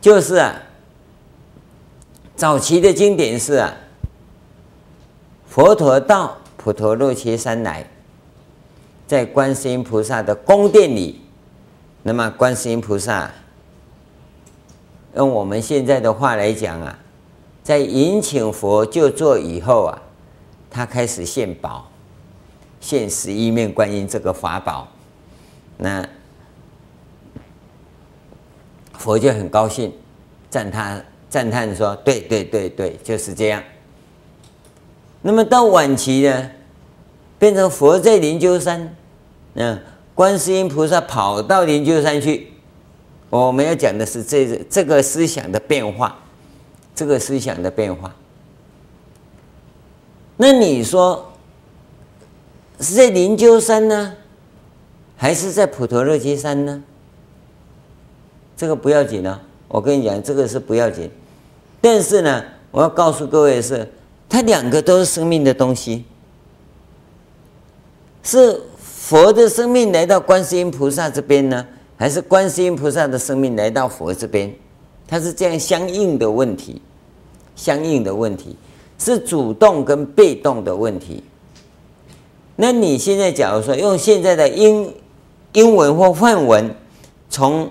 [0.00, 0.56] 就是啊，
[2.34, 3.72] 早期的经典是啊，
[5.48, 7.86] 佛陀到普陀洛伽山来。
[9.06, 11.20] 在观世音菩萨的宫殿里，
[12.02, 13.30] 那么观世音菩萨
[15.14, 16.98] 用我们现在的话来讲啊，
[17.62, 20.02] 在迎请佛就座以后啊，
[20.68, 21.88] 他开始献宝，
[22.80, 24.88] 献十一面观音这个法宝，
[25.78, 26.06] 那
[28.98, 29.92] 佛就很高兴，
[30.48, 33.62] 赞他赞叹说：“对对对对，就是这样。”
[35.22, 36.50] 那么到晚期呢，
[37.38, 38.96] 变成佛在灵鹫山，
[39.54, 39.78] 嗯，
[40.14, 42.52] 观世音菩萨跑到灵鹫山去。
[43.28, 46.16] 我们要讲的是这、这个思想的变化，
[46.94, 48.14] 这个思想的变化。
[50.36, 51.32] 那你说
[52.80, 54.14] 是在灵鹫山呢，
[55.16, 56.82] 还是在普陀罗伽山呢？
[58.56, 61.10] 这个不要紧啊，我跟你讲，这个是不要紧。
[61.80, 63.88] 但是呢，我要告诉各位的是，
[64.28, 66.04] 它两个都是生命的东西，
[68.22, 74.52] 是佛的生命来到观世音菩萨这边呢，还是观世音菩萨的生命来到佛这边？
[75.06, 76.80] 它是这样相应的问题，
[77.54, 78.56] 相应的问题
[78.98, 81.22] 是主动跟被动的问题。
[82.56, 84.92] 那你现在假如说用现在的因
[85.56, 86.70] 英文或梵文，
[87.30, 87.70] 从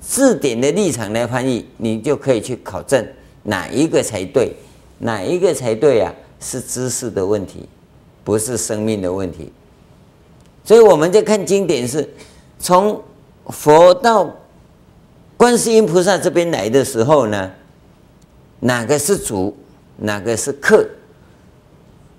[0.00, 3.06] 字典的立场来翻译，你就可以去考证
[3.44, 4.52] 哪一个才对，
[4.98, 6.12] 哪一个才对啊？
[6.40, 7.68] 是知识的问题，
[8.24, 9.52] 不是生命的问题。
[10.64, 12.12] 所以我们在看经典是，
[12.58, 13.00] 从
[13.46, 14.28] 佛到
[15.36, 17.48] 观世音菩萨这边来的时候呢，
[18.58, 19.56] 哪个是主，
[19.98, 20.84] 哪个是客？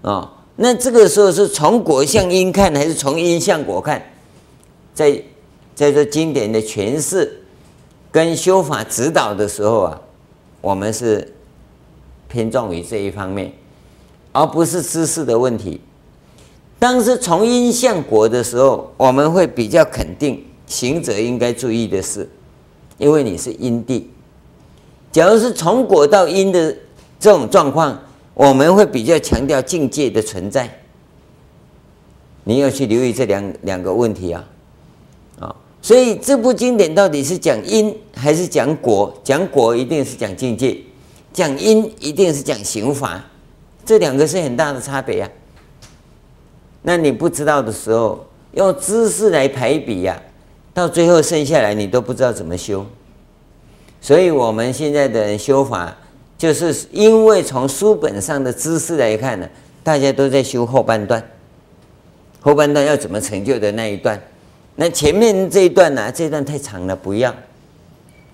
[0.04, 4.02] 哦，那这个时候是从果向因看，还是从因向果看？
[4.94, 5.22] 在
[5.76, 7.38] 在这经典的诠释。
[8.14, 10.02] 跟修法指导的时候啊，
[10.60, 11.34] 我们是
[12.28, 13.54] 偏重于这一方面，
[14.34, 15.80] 而不是知识的问题。
[16.78, 22.30] 当是从因向果的时候，我们会比较肯定行者应该注意的是，
[22.98, 24.10] 因为你是因地。
[25.10, 26.76] 假如是从果到因的
[27.18, 27.98] 这种状况，
[28.34, 30.82] 我们会比较强调境界的存在。
[32.44, 34.46] 你要去留意这两两个问题啊。
[35.82, 39.12] 所以这部经典到底是讲因还是讲果？
[39.24, 40.78] 讲果一定是讲境界，
[41.34, 43.24] 讲因一定是讲行法，
[43.84, 45.30] 这两个是很大的差别呀。
[46.84, 50.22] 那你不知道的时候，用知识来排比呀，
[50.72, 52.86] 到最后剩下来你都不知道怎么修。
[54.00, 55.98] 所以我们现在的人修法，
[56.38, 59.50] 就是因为从书本上的知识来看呢，
[59.84, 61.24] 大家都在修后半段，
[62.40, 64.22] 后半段要怎么成就的那一段。
[64.76, 67.34] 那前面这一段呢、这一段太长了，不要。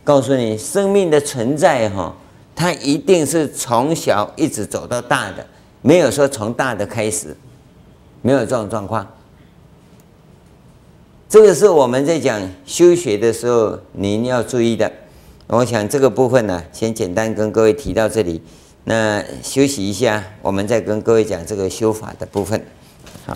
[0.03, 2.15] 告诉你，生命的存在哈，
[2.55, 5.45] 它一定是从小一直走到大的，
[5.81, 7.35] 没有说从大的开始，
[8.21, 9.05] 没有这种状况。
[11.27, 14.89] 这个是我们在讲修学的时候您要注意的。
[15.47, 18.41] 我想这个部分呢，先简单跟各位提到这里。
[18.85, 22.63] 那休息一下，我们再跟各位讲这个修法的部分。
[23.25, 23.35] 好。